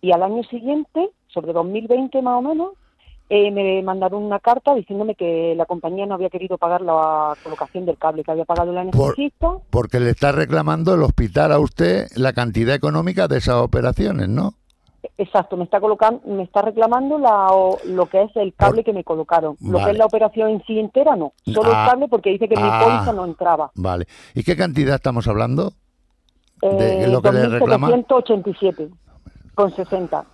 Y 0.01 0.11
al 0.11 0.23
año 0.23 0.43
siguiente, 0.43 1.09
sobre 1.29 1.53
2020 1.53 2.21
más 2.21 2.37
o 2.37 2.41
menos, 2.41 2.71
eh, 3.29 3.49
me 3.51 3.81
mandaron 3.81 4.21
una 4.23 4.39
carta 4.39 4.75
diciéndome 4.75 5.15
que 5.15 5.55
la 5.55 5.65
compañía 5.65 6.05
no 6.05 6.13
había 6.15 6.29
querido 6.29 6.57
pagar 6.57 6.81
la 6.81 7.33
colocación 7.41 7.85
del 7.85 7.97
cable, 7.97 8.23
que 8.23 8.31
había 8.31 8.45
pagado 8.45 8.71
el 8.77 8.89
Por- 8.91 9.11
anestesista. 9.11 9.53
Porque 9.71 9.99
le 9.99 10.09
está 10.11 10.31
reclamando 10.33 10.93
el 10.93 11.01
hospital 11.03 11.53
a 11.53 11.59
usted 11.59 12.07
la 12.15 12.33
cantidad 12.33 12.75
económica 12.75 13.27
de 13.27 13.37
esas 13.37 13.55
operaciones, 13.55 14.27
¿no? 14.27 14.53
Exacto, 15.17 15.57
me 15.57 15.63
está 15.65 15.79
colocando, 15.79 16.21
me 16.25 16.41
está 16.43 16.63
reclamando 16.63 17.19
la, 17.19 17.47
o- 17.51 17.77
lo 17.85 18.07
que 18.07 18.23
es 18.23 18.35
el 18.35 18.53
cable 18.55 18.83
que 18.83 18.93
me 18.93 19.03
colocaron. 19.03 19.55
Lo 19.61 19.77
que 19.83 19.91
es 19.91 19.97
la 19.97 20.05
operación 20.05 20.49
en 20.49 20.63
sí 20.65 20.79
entera, 20.79 21.15
no. 21.15 21.33
Solo 21.45 21.71
Ah. 21.73 21.83
el 21.85 21.89
cable 21.91 22.07
porque 22.07 22.31
dice 22.31 22.49
que 22.49 22.55
mi 22.55 22.63
Ah. 22.65 22.81
póliza 22.83 23.13
no 23.13 23.25
entraba. 23.25 23.71
Vale. 23.75 24.07
¿Y 24.33 24.43
qué 24.43 24.55
cantidad 24.57 24.95
estamos 24.95 25.27
hablando? 25.27 25.73
¿De 26.61 27.03
Eh, 27.03 27.07
lo 27.09 27.21
que 27.21 27.31
le 27.31 27.47
reclama? 27.47 27.89
2.787 27.89 28.89
con 29.53 29.69
60. 29.75 30.25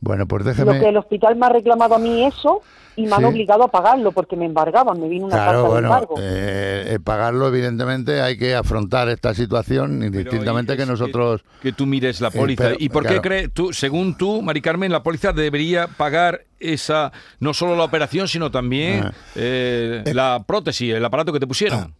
Bueno, 0.00 0.26
pues 0.26 0.44
Lo 0.44 0.50
déjeme... 0.50 0.78
que 0.78 0.88
el 0.88 0.96
hospital 0.96 1.36
me 1.36 1.46
ha 1.46 1.48
reclamado 1.50 1.94
a 1.94 1.98
mí 1.98 2.24
eso 2.26 2.60
y 2.96 3.06
me 3.06 3.14
han 3.14 3.24
obligado 3.26 3.62
a 3.64 3.68
pagarlo 3.70 4.12
porque 4.12 4.36
me 4.36 4.46
embargaban, 4.46 4.98
me 5.00 5.08
vino 5.08 5.26
una 5.26 5.36
Claro, 5.36 5.62
carta 5.64 5.74
de 5.74 5.82
embargo. 5.82 6.14
eh, 6.18 6.84
eh, 6.94 6.98
pagarlo, 7.02 7.48
evidentemente, 7.48 8.22
hay 8.22 8.38
que 8.38 8.54
afrontar 8.54 9.08
esta 9.10 9.34
situación 9.34 10.02
indistintamente 10.02 10.76
que 10.78 10.86
nosotros... 10.86 11.44
Que 11.60 11.72
tú 11.72 11.84
mires 11.84 12.20
la 12.22 12.28
Eh, 12.28 12.32
póliza. 12.34 12.62
pero, 12.64 12.76
¿Y 12.78 12.88
por 12.88 13.02
claro. 13.02 13.16
qué 13.22 13.28
crees 13.28 13.52
tú, 13.52 13.72
según 13.74 14.16
tú, 14.16 14.40
Mari 14.40 14.62
Carmen, 14.62 14.90
la 14.92 15.02
póliza 15.02 15.32
debería 15.34 15.88
pagar 15.88 16.44
esa, 16.58 17.12
no 17.38 17.52
solo 17.52 17.76
la 17.76 17.84
operación, 17.84 18.28
sino 18.28 18.50
también 18.50 19.04
Ah. 19.04 19.12
eh, 19.34 20.02
la 20.14 20.42
prótesis, 20.46 20.94
el 20.94 21.04
aparato 21.04 21.32
que 21.34 21.40
te 21.40 21.46
pusieron? 21.46 21.94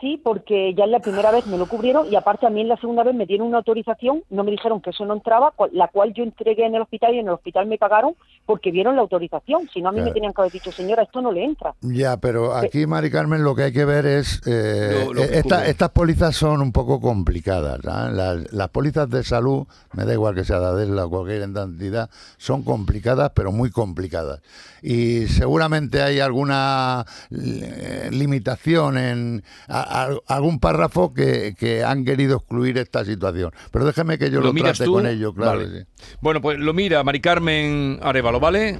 Sí, 0.00 0.20
porque 0.22 0.74
ya 0.74 0.84
en 0.84 0.92
la 0.92 1.00
primera 1.00 1.30
vez 1.32 1.44
me 1.46 1.58
lo 1.58 1.66
cubrieron 1.66 2.06
y 2.10 2.14
aparte 2.14 2.46
a 2.46 2.50
mí 2.50 2.60
en 2.60 2.68
la 2.68 2.76
segunda 2.76 3.02
vez 3.02 3.14
me 3.14 3.26
dieron 3.26 3.48
una 3.48 3.58
autorización, 3.58 4.22
no 4.30 4.44
me 4.44 4.52
dijeron 4.52 4.80
que 4.80 4.90
eso 4.90 5.04
no 5.04 5.14
entraba, 5.14 5.50
cual- 5.56 5.70
la 5.72 5.88
cual 5.88 6.12
yo 6.14 6.22
entregué 6.22 6.66
en 6.66 6.74
el 6.76 6.82
hospital 6.82 7.14
y 7.14 7.18
en 7.18 7.26
el 7.26 7.32
hospital 7.34 7.66
me 7.66 7.78
pagaron 7.78 8.14
porque 8.46 8.70
vieron 8.70 8.94
la 8.96 9.02
autorización. 9.02 9.68
Si 9.72 9.82
no, 9.82 9.88
a 9.88 9.92
mí 9.92 9.96
Claro. 9.96 10.10
me 10.10 10.14
tenían 10.14 10.32
que 10.32 10.40
haber 10.42 10.52
dicho, 10.52 10.70
señora, 10.70 11.02
esto 11.02 11.20
no 11.20 11.32
le 11.32 11.44
entra. 11.44 11.74
Ya, 11.80 12.16
pero 12.16 12.54
aquí, 12.54 12.86
Mari 12.86 13.10
Carmen, 13.10 13.42
lo 13.42 13.54
que 13.56 13.64
hay 13.64 13.72
que 13.72 13.84
ver 13.84 14.06
es... 14.06 14.40
eh, 14.46 15.02
Lo- 15.06 15.14
lo 15.14 15.22
que 15.22 15.34
eh, 15.34 15.38
esta- 15.40 15.66
estas 15.66 15.90
pólizas 15.90 16.36
son 16.36 16.62
un 16.62 16.70
poco 16.72 17.00
complicadas. 17.00 17.80
¿ah? 17.86 18.08
Las, 18.12 18.52
las 18.52 18.68
pólizas 18.68 19.10
de 19.10 19.24
salud, 19.24 19.66
me 19.94 20.04
da 20.04 20.12
igual 20.12 20.34
que 20.34 20.44
sea 20.44 20.60
de 20.60 20.66
Adela 20.66 21.06
o 21.06 21.10
cualquier 21.10 21.42
entidad, 21.42 22.08
son 22.36 22.62
complicadas, 22.62 23.32
pero 23.34 23.50
muy 23.52 23.70
complicadas. 23.70 24.40
Y 24.80 25.26
seguramente 25.26 26.02
hay 26.02 26.20
alguna 26.20 27.04
eh, 27.32 28.08
limitación 28.12 28.96
en 28.96 29.42
a- 29.66 29.87
a- 29.88 30.16
algún 30.26 30.60
párrafo 30.60 31.12
que, 31.14 31.54
que 31.58 31.82
han 31.82 32.04
querido 32.04 32.36
excluir 32.36 32.76
esta 32.78 33.04
situación. 33.04 33.52
Pero 33.70 33.84
déjeme 33.84 34.18
que 34.18 34.30
yo 34.30 34.40
lo, 34.40 34.52
trate 34.52 34.84
tú? 34.84 34.92
con 34.94 35.06
ello, 35.06 35.32
claro. 35.34 35.58
Vale. 35.58 35.70
que 35.72 35.80
sí. 35.80 36.16
Bueno, 36.20 36.40
pues 36.40 36.58
lo 36.58 36.72
mira 36.74 37.02
Mari 37.02 37.20
Carmen 37.20 37.98
Arevalo, 38.02 38.38
¿vale? 38.40 38.78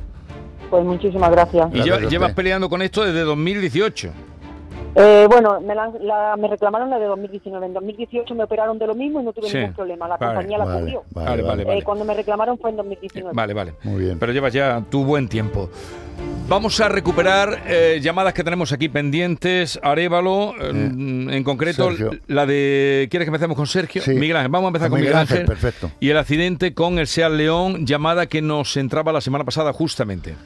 Pues 0.71 0.85
muchísimas 0.85 1.31
gracias. 1.31 1.69
Y 1.73 1.81
Gracias 1.81 2.11
llevas 2.11 2.33
peleando 2.35 2.69
con 2.69 2.83
esto 2.83 3.05
desde 3.05 3.21
2018. 3.23 4.11
Eh, 4.95 5.27
bueno, 5.31 5.61
me, 5.61 5.75
la- 5.75 5.93
la- 6.01 6.37
me 6.37 6.49
reclamaron 6.49 6.91
la 6.91 6.99
de 6.99 7.07
2019. 7.07 7.67
En 7.67 7.73
2018 7.75 8.35
me 8.35 8.45
operaron 8.45 8.79
de 8.79 8.87
lo 8.87 8.95
mismo 8.95 9.21
y 9.21 9.25
no 9.25 9.33
tuve 9.33 9.49
Sí. 9.49 9.57
ningún 9.59 9.75
problema. 9.75 10.09
La 10.09 10.17
Vale, 10.17 10.35
compañía 10.35 10.59
la 10.59 10.65
Vale, 10.65 10.81
cubrió. 10.81 11.03
vale, 11.13 11.43
Vale, 11.43 11.65
vale. 11.65 11.79
Eh, 11.79 11.83
cuando 11.83 12.05
me 12.05 12.15
reclamaron 12.15 12.59
fue 12.59 12.71
en 12.71 12.77
2019. 12.77 13.33
Vale, 13.35 13.55
vale. 13.55 13.75
Muy 13.85 14.03
bien. 14.05 14.19
Pero 14.19 14.33
llevas 14.33 14.53
ya 14.53 14.83
tu 14.91 15.05
buen 15.05 15.29
tiempo. 15.29 15.71
Vamos 16.49 16.81
a 16.81 16.89
recuperar 16.89 17.63
eh, 17.67 18.01
llamadas 18.01 18.33
que 18.33 18.43
tenemos 18.43 18.73
aquí 18.73 18.89
pendientes. 18.89 19.79
Arevalo, 19.83 20.55
eh, 20.59 20.71
en 20.71 21.45
concreto, 21.45 21.91
Sergio. 21.91 22.11
la 22.27 22.47
de. 22.47 23.07
¿Quieres 23.11 23.27
que 23.27 23.29
empecemos 23.29 23.55
con 23.55 23.67
Sergio? 23.67 24.01
Sí. 24.01 24.13
Miguel 24.15 24.37
Ángel. 24.37 24.51
Vamos 24.51 24.69
a 24.69 24.69
empezar 24.69 24.89
Con 24.89 24.97
con 24.97 25.01
Miguel 25.03 25.17
Ángel. 25.19 25.41
Ángel, 25.41 25.47
perfecto. 25.47 25.91
Y 26.01 26.09
el 26.09 26.17
accidente 26.17 26.73
con 26.73 26.99
el 26.99 27.07
Seat 27.07 27.33
León, 27.33 27.85
llamada 27.85 28.27
que 28.27 28.41
nos 28.41 28.79
entraba 28.79 29.13
la 29.13 29.21
semana 29.21 29.45
pasada 29.45 29.75
justamente. 29.75 30.37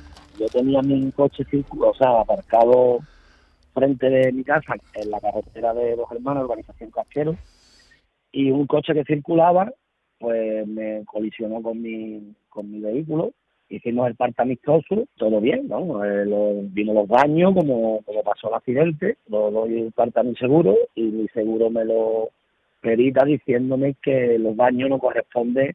yo 0.41 0.47
tenía 0.47 0.83
mi 0.83 1.13
coche 1.13 1.45
o 1.71 1.95
sea, 1.95 2.21
aparcado 2.21 2.99
frente 3.73 4.11
de 4.11 4.33
mi 4.33 4.43
casa, 4.43 4.75
en 4.95 5.09
la 5.09 5.21
carretera 5.21 5.73
de 5.73 5.95
Dos 5.95 6.11
Hermanos, 6.11 6.45
urbanización 6.45 6.91
Casquero, 6.91 7.37
y 8.33 8.51
un 8.51 8.67
coche 8.67 8.93
que 8.93 9.05
circulaba, 9.05 9.73
pues 10.19 10.67
me 10.67 11.05
colisionó 11.05 11.63
con 11.63 11.81
mi, 11.81 12.35
con 12.49 12.69
mi 12.73 12.81
vehículo. 12.81 13.33
Hicimos 13.73 14.07
el 14.07 14.17
parte 14.17 14.43
amistoso, 14.43 15.05
todo 15.17 15.41
bien, 15.41 15.67
¿no? 15.69 16.05
Eh, 16.05 16.27
lo- 16.27 16.61
vino 16.79 16.93
los 16.93 17.09
daños, 17.09 17.55
como, 17.55 18.03
como 18.05 18.23
pasó 18.23 18.49
el 18.49 18.55
accidente, 18.55 19.17
lo 19.29 19.51
doy 19.51 19.81
el 19.81 19.93
parte 19.93 20.21
a 20.21 20.23
mi 20.25 20.35
seguro 20.37 20.77
y 20.95 21.03
mi 21.05 21.27
seguro 21.29 21.71
me 21.71 21.85
lo 21.85 22.29
perita 22.83 23.25
diciéndome 23.25 23.95
que 24.03 24.39
los 24.39 24.57
daños 24.57 24.91
no 24.91 24.99
corresponden 24.99 25.75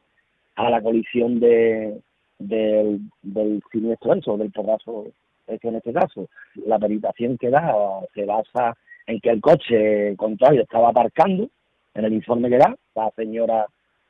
a 0.57 0.69
la 0.69 0.81
colisión 0.81 1.39
de, 1.39 1.99
del, 2.37 2.99
del 3.23 3.61
siniestro 3.71 4.13
eso, 4.13 4.37
del 4.37 4.51
porrazo 4.51 5.05
este 5.47 5.67
en 5.69 5.75
este 5.77 5.93
caso. 5.93 6.27
La 6.67 6.77
peritación 6.77 7.37
que 7.37 7.49
da 7.49 7.73
se 8.13 8.25
basa 8.25 8.75
en 9.07 9.19
que 9.21 9.29
el 9.31 9.41
coche 9.41 10.15
contrario 10.17 10.61
estaba 10.61 10.89
aparcando, 10.89 11.49
en 11.95 12.05
el 12.05 12.13
informe 12.13 12.49
que 12.49 12.57
da, 12.57 12.75
la 12.95 13.09
señora 13.15 13.65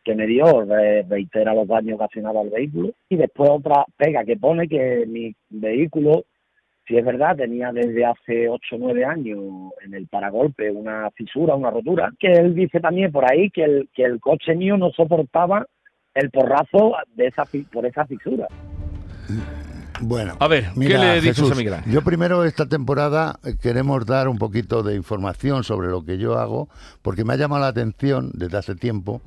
que 0.08 0.15
me 0.15 0.26
dio 0.26 0.63
re- 0.63 1.04
reitera 1.04 1.54
los 1.54 1.67
daños 1.67 1.96
ocasionados 1.96 2.43
al 2.46 2.50
vehículo 2.50 2.91
y 3.10 3.17
después 3.17 3.50
otra 3.52 3.84
pega 3.98 4.24
que 4.24 4.38
pone 4.38 4.65
que 4.70 5.06
mi 5.06 5.36
vehículo 5.50 6.24
si 6.88 6.96
es 6.96 7.04
verdad, 7.04 7.36
tenía 7.36 7.74
desde 7.74 8.06
hace 8.06 8.48
8 8.48 8.76
o 8.76 8.80
9 8.80 9.04
años 9.04 9.39
en 9.86 9.93
el 9.93 10.08
paragolpe 10.08 10.72
una 10.72 11.12
fisura, 11.12 11.54
una 11.54 11.70
rotura, 11.70 12.13
que 12.17 12.32
él 12.32 12.56
dice 12.56 12.80
también 12.80 13.12
por 13.12 13.30
ahí 13.30 13.50
que 13.50 13.65
el, 13.65 13.89
que 13.93 14.04
el 14.06 14.22
coche 14.22 14.56
mío 14.56 14.78
no 14.78 14.89
soportaba 14.91 15.65
el 16.13 16.30
porrazo 16.32 16.93
de 17.13 17.28
esa 17.28 17.43
fi- 17.43 17.63
por 17.74 17.86
esa 17.86 18.06
fisura. 18.06 18.48
Bueno, 20.00 20.36
A 20.39 20.48
ver, 20.48 20.65
¿qué 20.65 20.80
mira, 20.80 21.00
le 21.15 21.15
dices 21.22 21.36
Jesús, 21.38 21.52
a 21.52 21.56
Miguel 21.56 21.74
Ángel? 21.74 21.91
Yo 21.91 22.02
primero 22.04 22.46
esta 22.46 22.67
temporada 22.67 23.38
queremos 23.62 24.06
dar 24.06 24.30
un 24.30 24.38
poquito 24.38 24.82
de 24.84 24.96
información 24.96 25.65
sobre 25.65 25.89
lo 25.89 26.06
que 26.06 26.17
yo 26.17 26.38
hago, 26.38 26.70
porque 27.02 27.26
me 27.26 27.34
ha 27.34 27.36
llamado 27.38 27.63
la 27.63 27.67
atención 27.70 28.30
desde 28.34 28.58
hace 28.60 28.76
tiempo 28.76 29.22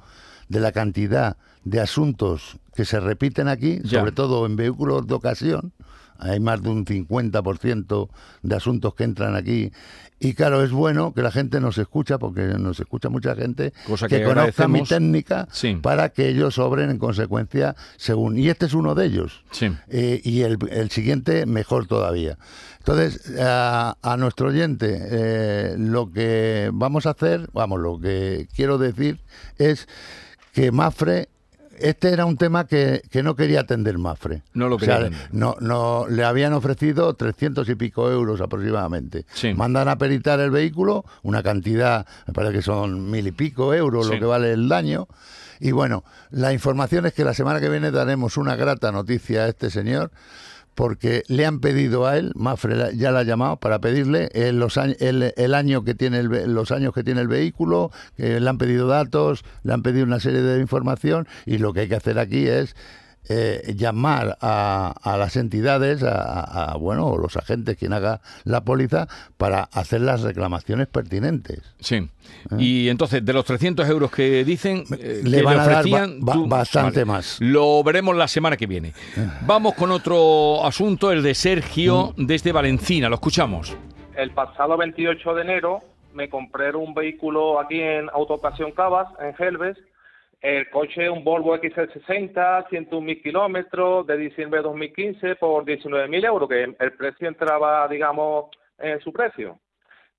de 0.50 0.60
la 0.60 0.72
cantidad 0.72 1.38
de 1.64 1.80
asuntos 1.80 2.58
que 2.74 2.84
se 2.84 3.00
repiten 3.00 3.48
aquí, 3.48 3.78
Ya. 3.84 4.00
sobre 4.00 4.12
todo 4.12 4.44
en 4.44 4.56
vehículos 4.56 5.06
de 5.06 5.14
ocasión. 5.14 5.72
Hay 6.18 6.38
más 6.38 6.62
de 6.62 6.68
un 6.68 6.84
50% 6.84 8.10
de 8.42 8.54
asuntos 8.56 8.94
que 8.94 9.04
entran 9.04 9.34
aquí. 9.36 9.72
Y 10.18 10.34
claro, 10.34 10.62
es 10.62 10.70
bueno 10.70 11.14
que 11.14 11.22
la 11.22 11.30
gente 11.30 11.60
nos 11.62 11.78
escucha, 11.78 12.18
porque 12.18 12.42
nos 12.58 12.78
escucha 12.78 13.08
mucha 13.08 13.34
gente 13.34 13.72
Cosa 13.86 14.06
que, 14.06 14.18
que 14.18 14.24
conozca 14.24 14.68
mi 14.68 14.82
técnica 14.84 15.48
Sí. 15.50 15.76
para 15.76 16.10
que 16.10 16.28
ellos 16.28 16.58
obren 16.58 16.90
en 16.90 16.98
consecuencia 16.98 17.74
según. 17.96 18.36
Y 18.38 18.50
este 18.50 18.66
es 18.66 18.74
uno 18.74 18.94
de 18.94 19.06
ellos. 19.06 19.44
Sí. 19.50 19.72
Eh, 19.88 20.20
y 20.22 20.42
el, 20.42 20.58
el 20.70 20.90
siguiente 20.90 21.46
mejor 21.46 21.86
todavía. 21.86 22.36
Entonces, 22.80 23.38
a, 23.40 23.96
a 24.02 24.16
nuestro 24.18 24.48
oyente, 24.48 24.98
eh, 25.10 25.74
lo 25.78 26.10
que 26.12 26.68
vamos 26.74 27.06
a 27.06 27.10
hacer, 27.10 27.48
vamos, 27.54 27.80
lo 27.80 27.98
que 27.98 28.46
quiero 28.54 28.76
decir 28.76 29.20
es 29.56 29.88
que 30.52 30.72
Mafre, 30.72 31.28
este 31.78 32.10
era 32.12 32.26
un 32.26 32.36
tema 32.36 32.66
que, 32.66 33.02
que 33.10 33.22
no 33.22 33.34
quería 33.36 33.60
atender 33.60 33.96
Mafre. 33.98 34.42
No 34.52 34.68
lo 34.68 34.76
O 34.76 34.78
sea, 34.78 34.96
quería 34.98 35.06
atender. 35.18 35.28
no, 35.32 35.56
no, 35.60 36.06
le 36.08 36.24
habían 36.24 36.52
ofrecido 36.52 37.14
300 37.14 37.68
y 37.68 37.74
pico 37.74 38.10
euros 38.10 38.40
aproximadamente. 38.40 39.24
Sí. 39.32 39.54
Mandan 39.54 39.88
a 39.88 39.96
peritar 39.96 40.40
el 40.40 40.50
vehículo, 40.50 41.04
una 41.22 41.42
cantidad, 41.42 42.06
me 42.26 42.34
parece 42.34 42.54
que 42.54 42.62
son 42.62 43.10
mil 43.10 43.26
y 43.26 43.32
pico 43.32 43.72
euros 43.74 44.06
Sí. 44.06 44.12
lo 44.14 44.18
que 44.18 44.26
vale 44.26 44.52
el 44.52 44.68
daño. 44.68 45.08
Y 45.58 45.72
bueno, 45.72 46.04
la 46.30 46.52
información 46.52 47.06
es 47.06 47.12
que 47.12 47.24
la 47.24 47.34
semana 47.34 47.60
que 47.60 47.68
viene 47.68 47.90
daremos 47.90 48.36
una 48.38 48.56
grata 48.56 48.92
noticia 48.92 49.44
a 49.44 49.48
este 49.48 49.70
señor 49.70 50.10
porque 50.74 51.22
le 51.28 51.46
han 51.46 51.60
pedido 51.60 52.06
a 52.06 52.16
él, 52.16 52.32
Mafre 52.34 52.96
ya 52.96 53.10
la 53.10 53.20
ha 53.20 53.24
llamado 53.24 53.56
para 53.56 53.80
pedirle 53.80 54.28
eh, 54.32 54.52
los 54.52 54.78
años, 54.78 54.96
el, 55.00 55.54
año 55.54 55.84
que 55.84 55.94
tiene 55.94 56.20
el, 56.20 56.54
los 56.54 56.70
años 56.70 56.94
que 56.94 57.04
tiene 57.04 57.20
el 57.20 57.28
vehículo, 57.28 57.90
que 58.16 58.40
le 58.40 58.48
han 58.48 58.58
pedido 58.58 58.86
datos, 58.86 59.44
le 59.62 59.72
han 59.72 59.82
pedido 59.82 60.04
una 60.04 60.20
serie 60.20 60.40
de 60.40 60.60
información 60.60 61.28
y 61.46 61.58
lo 61.58 61.72
que 61.72 61.80
hay 61.80 61.88
que 61.88 61.96
hacer 61.96 62.18
aquí 62.18 62.46
es 62.46 62.74
eh, 63.32 63.74
llamar 63.76 64.36
a, 64.40 64.92
a 65.02 65.16
las 65.16 65.36
entidades, 65.36 66.02
a, 66.02 66.72
a- 66.72 66.76
bueno, 66.76 67.06
o 67.06 67.16
los 67.16 67.36
agentes, 67.36 67.76
quien 67.76 67.92
haga 67.92 68.20
la 68.42 68.62
póliza, 68.64 69.06
para 69.36 69.62
hacer 69.72 70.00
las 70.00 70.22
reclamaciones 70.22 70.88
pertinentes. 70.88 71.60
Sí. 71.78 72.08
Y 72.58 72.88
entonces, 72.88 73.24
de 73.24 73.32
los 73.32 73.44
300 73.44 73.88
euros 73.88 74.10
que 74.10 74.44
dicen, 74.44 74.82
eh, 74.98 75.20
Le 75.22 75.38
que 75.38 75.42
van 75.44 75.60
a 75.60 75.66
dar 75.66 75.84
ba- 76.18 76.32
tú- 76.32 76.48
bastante 76.48 77.04
más. 77.04 77.36
Lo 77.40 77.84
veremos 77.84 78.16
la 78.16 78.26
semana 78.26 78.56
que 78.56 78.66
viene. 78.66 78.94
Vamos 79.46 79.74
con 79.74 79.92
otro 79.92 80.64
asunto, 80.64 81.12
el 81.12 81.22
de 81.22 81.34
Sergio 81.34 82.12
Mm. 82.16 82.26
desde 82.26 82.50
Valencina. 82.50 83.08
Lo 83.08 83.14
escuchamos. 83.14 83.76
El 84.16 84.32
pasado 84.32 84.76
28 84.76 85.34
de 85.34 85.42
enero 85.42 85.80
me 86.14 86.28
compré 86.28 86.74
un 86.74 86.94
vehículo 86.94 87.60
aquí 87.60 87.80
en 87.80 88.08
Autocasión 88.12 88.72
Cabas, 88.72 89.06
en 89.20 89.34
Helves. 89.38 89.76
El 90.40 90.70
coche, 90.70 91.10
un 91.10 91.22
Volvo 91.22 91.54
XC60, 91.54 92.68
101.000 92.68 93.22
kilómetros, 93.22 94.06
de 94.06 94.16
diciembre 94.16 94.60
de 94.60 94.64
2015, 94.64 95.36
por 95.36 95.64
19.000 95.64 96.24
euros, 96.24 96.48
que 96.48 96.62
el 96.62 96.92
precio 96.92 97.28
entraba, 97.28 97.86
digamos, 97.88 98.46
en 98.78 98.98
su 99.00 99.12
precio. 99.12 99.58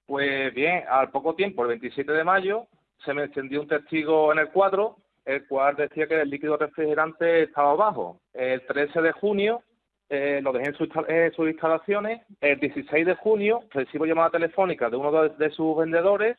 Pues 0.06 0.54
bien, 0.54 0.84
al 0.88 1.10
poco 1.10 1.34
tiempo, 1.34 1.64
el 1.64 1.70
27 1.70 2.12
de 2.12 2.24
mayo, 2.24 2.68
se 3.04 3.14
me 3.16 3.24
encendió 3.24 3.62
un 3.62 3.68
testigo 3.68 4.32
en 4.32 4.40
el 4.40 4.50
cuadro, 4.50 4.98
el 5.26 5.48
cual 5.48 5.76
decía 5.76 6.06
que 6.06 6.22
el 6.22 6.30
líquido 6.30 6.56
refrigerante 6.56 7.44
estaba 7.44 7.74
bajo. 7.74 8.20
El 8.34 8.64
13 8.68 9.02
de 9.02 9.12
junio 9.14 9.64
eh, 10.10 10.40
lo 10.44 10.52
dejé 10.52 10.68
en, 10.68 10.76
su 10.76 10.88
en 11.08 11.32
sus 11.34 11.50
instalaciones. 11.50 12.22
El 12.42 12.60
16 12.60 13.06
de 13.08 13.16
junio 13.16 13.62
recibo 13.72 14.06
llamada 14.06 14.30
telefónica 14.30 14.90
de 14.90 14.98
uno 14.98 15.30
de 15.30 15.50
sus 15.52 15.78
vendedores 15.78 16.38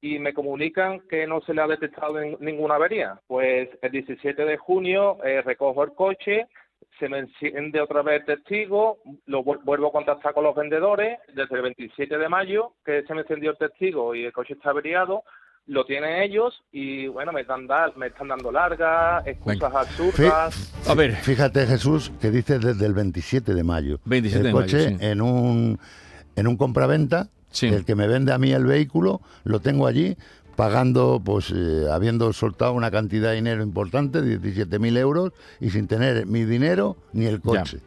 y 0.00 0.18
me 0.18 0.32
comunican 0.32 1.00
que 1.08 1.26
no 1.26 1.40
se 1.42 1.52
le 1.54 1.62
ha 1.62 1.66
detectado 1.66 2.14
nin- 2.14 2.38
ninguna 2.40 2.76
avería. 2.76 3.20
Pues 3.26 3.68
el 3.82 3.90
17 3.90 4.44
de 4.44 4.56
junio 4.56 5.18
eh, 5.24 5.42
recojo 5.42 5.84
el 5.84 5.92
coche, 5.92 6.46
se 6.98 7.08
me 7.08 7.18
enciende 7.18 7.80
otra 7.80 8.02
vez 8.02 8.20
el 8.20 8.36
testigo, 8.36 8.98
lo 9.26 9.42
vuel- 9.44 9.60
vuelvo 9.64 9.88
a 9.88 9.92
contactar 9.92 10.32
con 10.34 10.44
los 10.44 10.54
vendedores. 10.54 11.18
Desde 11.34 11.54
el 11.56 11.62
27 11.62 12.16
de 12.18 12.28
mayo 12.28 12.72
que 12.84 13.02
se 13.06 13.14
me 13.14 13.20
encendió 13.22 13.50
el 13.52 13.58
testigo 13.58 14.14
y 14.14 14.24
el 14.24 14.32
coche 14.32 14.54
está 14.54 14.70
averiado, 14.70 15.22
lo 15.66 15.84
tienen 15.84 16.22
ellos 16.22 16.62
y 16.72 17.06
bueno, 17.08 17.32
me 17.32 17.42
están, 17.42 17.66
dar- 17.66 17.94
me 17.96 18.06
están 18.08 18.28
dando 18.28 18.50
largas, 18.50 19.26
excusas 19.26 19.72
absurdas. 19.74 20.72
A 20.88 20.94
ver. 20.94 21.12
Fíjate, 21.12 21.66
Jesús, 21.66 22.10
que 22.20 22.30
dice 22.30 22.58
desde 22.58 22.86
el 22.86 22.94
27 22.94 23.52
de 23.54 23.62
mayo. 23.62 23.98
27 24.06 24.38
el 24.40 24.46
de 24.46 24.52
mayo, 24.52 24.64
coche 24.66 24.88
sí. 24.88 24.96
en 25.00 25.20
un 25.20 25.78
en 26.36 26.46
un 26.46 26.56
compraventa, 26.56 27.28
Sí. 27.50 27.66
el 27.66 27.84
que 27.84 27.94
me 27.94 28.06
vende 28.06 28.32
a 28.32 28.38
mí 28.38 28.52
el 28.52 28.64
vehículo, 28.64 29.20
lo 29.44 29.60
tengo 29.60 29.86
allí 29.86 30.16
pagando, 30.60 31.22
pues 31.24 31.50
eh, 31.56 31.86
habiendo 31.90 32.30
soltado 32.34 32.74
una 32.74 32.90
cantidad 32.90 33.30
de 33.30 33.36
dinero 33.36 33.62
importante, 33.62 34.20
17.000 34.20 34.98
euros, 34.98 35.32
y 35.58 35.70
sin 35.70 35.86
tener 35.86 36.26
mi 36.26 36.44
dinero 36.44 36.98
ni 37.14 37.24
el 37.24 37.40
coche. 37.40 37.78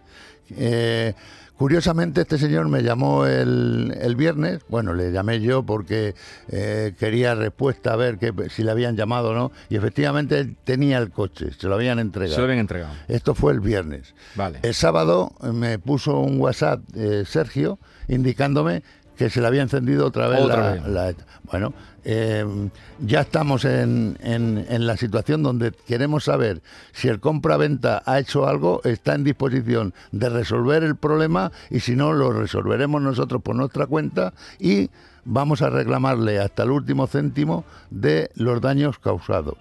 Eh, 0.58 1.14
curiosamente, 1.56 2.22
este 2.22 2.40
señor 2.40 2.70
me 2.70 2.82
llamó 2.82 3.28
el, 3.28 3.96
el 4.02 4.16
viernes. 4.16 4.62
Bueno, 4.70 4.96
le 4.96 5.12
llamé 5.12 5.40
yo 5.40 5.62
porque 5.62 6.16
eh, 6.50 6.96
quería 6.98 7.36
respuesta 7.36 7.94
a 7.94 7.96
ver 7.96 8.18
que, 8.18 8.34
si 8.50 8.64
le 8.64 8.72
habían 8.72 8.96
llamado 8.96 9.30
o 9.30 9.34
no. 9.36 9.52
Y 9.70 9.76
efectivamente 9.76 10.40
él 10.40 10.58
tenía 10.64 10.98
el 10.98 11.12
coche, 11.12 11.52
se 11.56 11.68
lo 11.68 11.76
habían 11.76 12.00
entregado. 12.00 12.34
Se 12.34 12.42
lo 12.42 12.46
habían 12.46 12.62
entregado. 12.62 12.94
Esto 13.08 13.36
fue 13.36 13.54
el 13.54 13.60
viernes. 13.60 14.16
Vale. 14.34 14.58
El 14.64 14.74
sábado 14.74 15.32
me 15.54 15.78
puso 15.78 16.18
un 16.20 16.42
WhatsApp 16.42 16.82
Sergio 17.26 17.78
indicándome 18.08 18.82
que 19.18 19.30
se 19.30 19.42
le 19.42 19.48
había 19.48 19.62
encendido 19.62 20.08
otra 20.08 20.28
vez 20.28 20.42
Otra 20.42 20.58
la, 20.58 20.72
vez. 20.72 20.88
la- 20.88 21.14
Bueno, 21.52 21.74
eh, 22.04 22.46
ya 23.00 23.22
estamos 23.22 23.64
en, 23.66 24.18
en- 24.22 24.66
en 24.68 24.88
la 24.88 24.98
situación 24.98 25.44
donde 25.44 25.72
queremos 25.88 26.24
saber 26.24 26.62
si 26.94 27.08
el 27.10 27.20
compra-venta 27.20 28.02
ha 28.06 28.20
hecho 28.20 28.48
algo, 28.48 28.82
está 28.84 29.14
en 29.16 29.24
disposición 29.24 29.94
de 30.12 30.30
resolver 30.30 30.84
el 30.84 30.96
problema 30.96 31.52
y 31.70 31.80
si 31.82 31.96
no, 31.96 32.14
lo 32.14 32.32
resolveremos 32.32 33.02
nosotros 33.02 33.42
por 33.42 33.56
nuestra 33.56 33.86
cuenta 33.86 34.34
y 34.60 34.90
vamos 35.26 35.62
a 35.62 35.70
reclamarle 35.70 36.40
hasta 36.40 36.64
el 36.64 36.72
último 36.72 37.08
céntimo 37.08 37.64
de 37.90 38.32
los 38.36 38.60
daños 38.62 39.00
causados. 39.00 39.56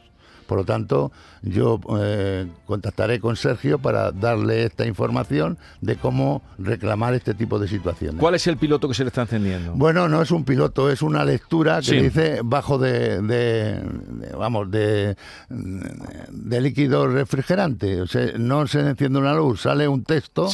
Por 0.53 0.59
lo 0.59 0.65
tanto, 0.67 1.11
yo 1.41 1.81
eh, 1.99 2.47
contactaré 2.67 3.21
con 3.21 3.37
Sergio 3.37 3.79
para 3.79 4.13
darle 4.13 4.65
esta 4.67 4.85
información 4.85 5.57
de 5.81 5.97
cómo 5.97 6.43
reclamar 6.59 7.15
este 7.15 7.33
tipo 7.33 7.59
de 7.59 7.69
situaciones. 7.69 8.21
¿Cuál 8.21 8.35
es 8.35 8.47
el 8.49 8.59
piloto 8.59 8.87
que 8.87 8.93
se 8.93 9.03
le 9.03 9.09
está 9.09 9.23
encendiendo? 9.23 9.73
Bueno, 9.73 10.11
no 10.11 10.21
es 10.21 10.31
un 10.31 10.45
piloto, 10.45 10.91
es 10.91 11.01
una 11.01 11.25
lectura 11.25 11.79
que 11.79 11.87
Sí. 11.87 11.97
dice 11.97 12.41
bajo 12.45 12.77
de, 12.77 13.23
de- 13.23 13.81
de- 13.81 14.37
vamos, 14.37 14.71
de, 14.71 15.17
de 15.49 16.61
líquido 16.61 17.07
refrigerante. 17.09 18.03
O 18.03 18.07
sea, 18.07 18.33
no 18.39 18.67
se 18.67 18.81
enciende 18.81 19.19
una 19.19 19.35
luz, 19.35 19.63
sale 19.63 19.89
un 19.89 20.05
texto 20.05 20.49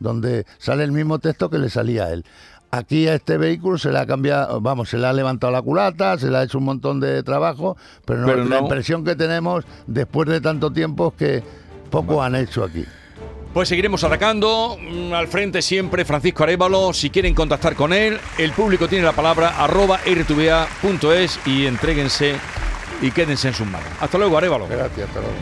donde 0.00 0.46
sale 0.58 0.82
el 0.82 0.90
mismo 0.90 1.20
texto 1.20 1.48
que 1.48 1.58
le 1.58 1.70
salía 1.70 2.06
a 2.06 2.12
él. 2.12 2.24
Aquí 2.76 3.06
a 3.06 3.14
este 3.14 3.38
vehículo 3.38 3.78
se 3.78 3.92
le 3.92 4.00
ha 4.00 4.06
cambiado, 4.06 4.60
vamos, 4.60 4.88
se 4.88 4.98
le 4.98 5.06
ha 5.06 5.12
levantado 5.12 5.52
la 5.52 5.62
culata, 5.62 6.18
se 6.18 6.28
le 6.28 6.38
ha 6.38 6.42
hecho 6.42 6.58
un 6.58 6.64
montón 6.64 6.98
de 6.98 7.22
trabajo, 7.22 7.76
pero, 8.04 8.26
la 8.44 8.58
impresión 8.58 9.04
que 9.04 9.14
tenemos 9.14 9.64
después 9.86 10.28
de 10.28 10.40
tanto 10.40 10.72
tiempo 10.72 11.12
es 11.12 11.14
que 11.14 11.42
poco 11.88 12.20
han 12.20 12.34
hecho 12.34 12.64
aquí. 12.64 12.84
Pues 13.52 13.68
seguiremos 13.68 14.02
atacando. 14.02 14.76
Mm, 14.80 15.12
al 15.12 15.28
frente 15.28 15.62
siempre 15.62 16.04
Francisco 16.04 16.42
Arevalo. 16.42 16.92
Si 16.92 17.10
quieren 17.10 17.32
contactar 17.32 17.76
con 17.76 17.92
él, 17.92 18.18
el 18.38 18.50
público 18.50 18.88
tiene 18.88 19.04
la 19.04 19.12
palabra 19.12 19.50
arroba 19.62 19.98
rtva.es 19.98 21.38
y 21.46 21.66
entréguense 21.66 22.34
y 23.00 23.12
quédense 23.12 23.48
en 23.48 23.54
sus 23.54 23.68
manos. 23.68 23.88
Hasta 24.00 24.18
luego, 24.18 24.36
Arevalo. 24.36 24.66
Gracias, 24.66 25.08
hasta 25.08 25.20
luego. 25.20 25.36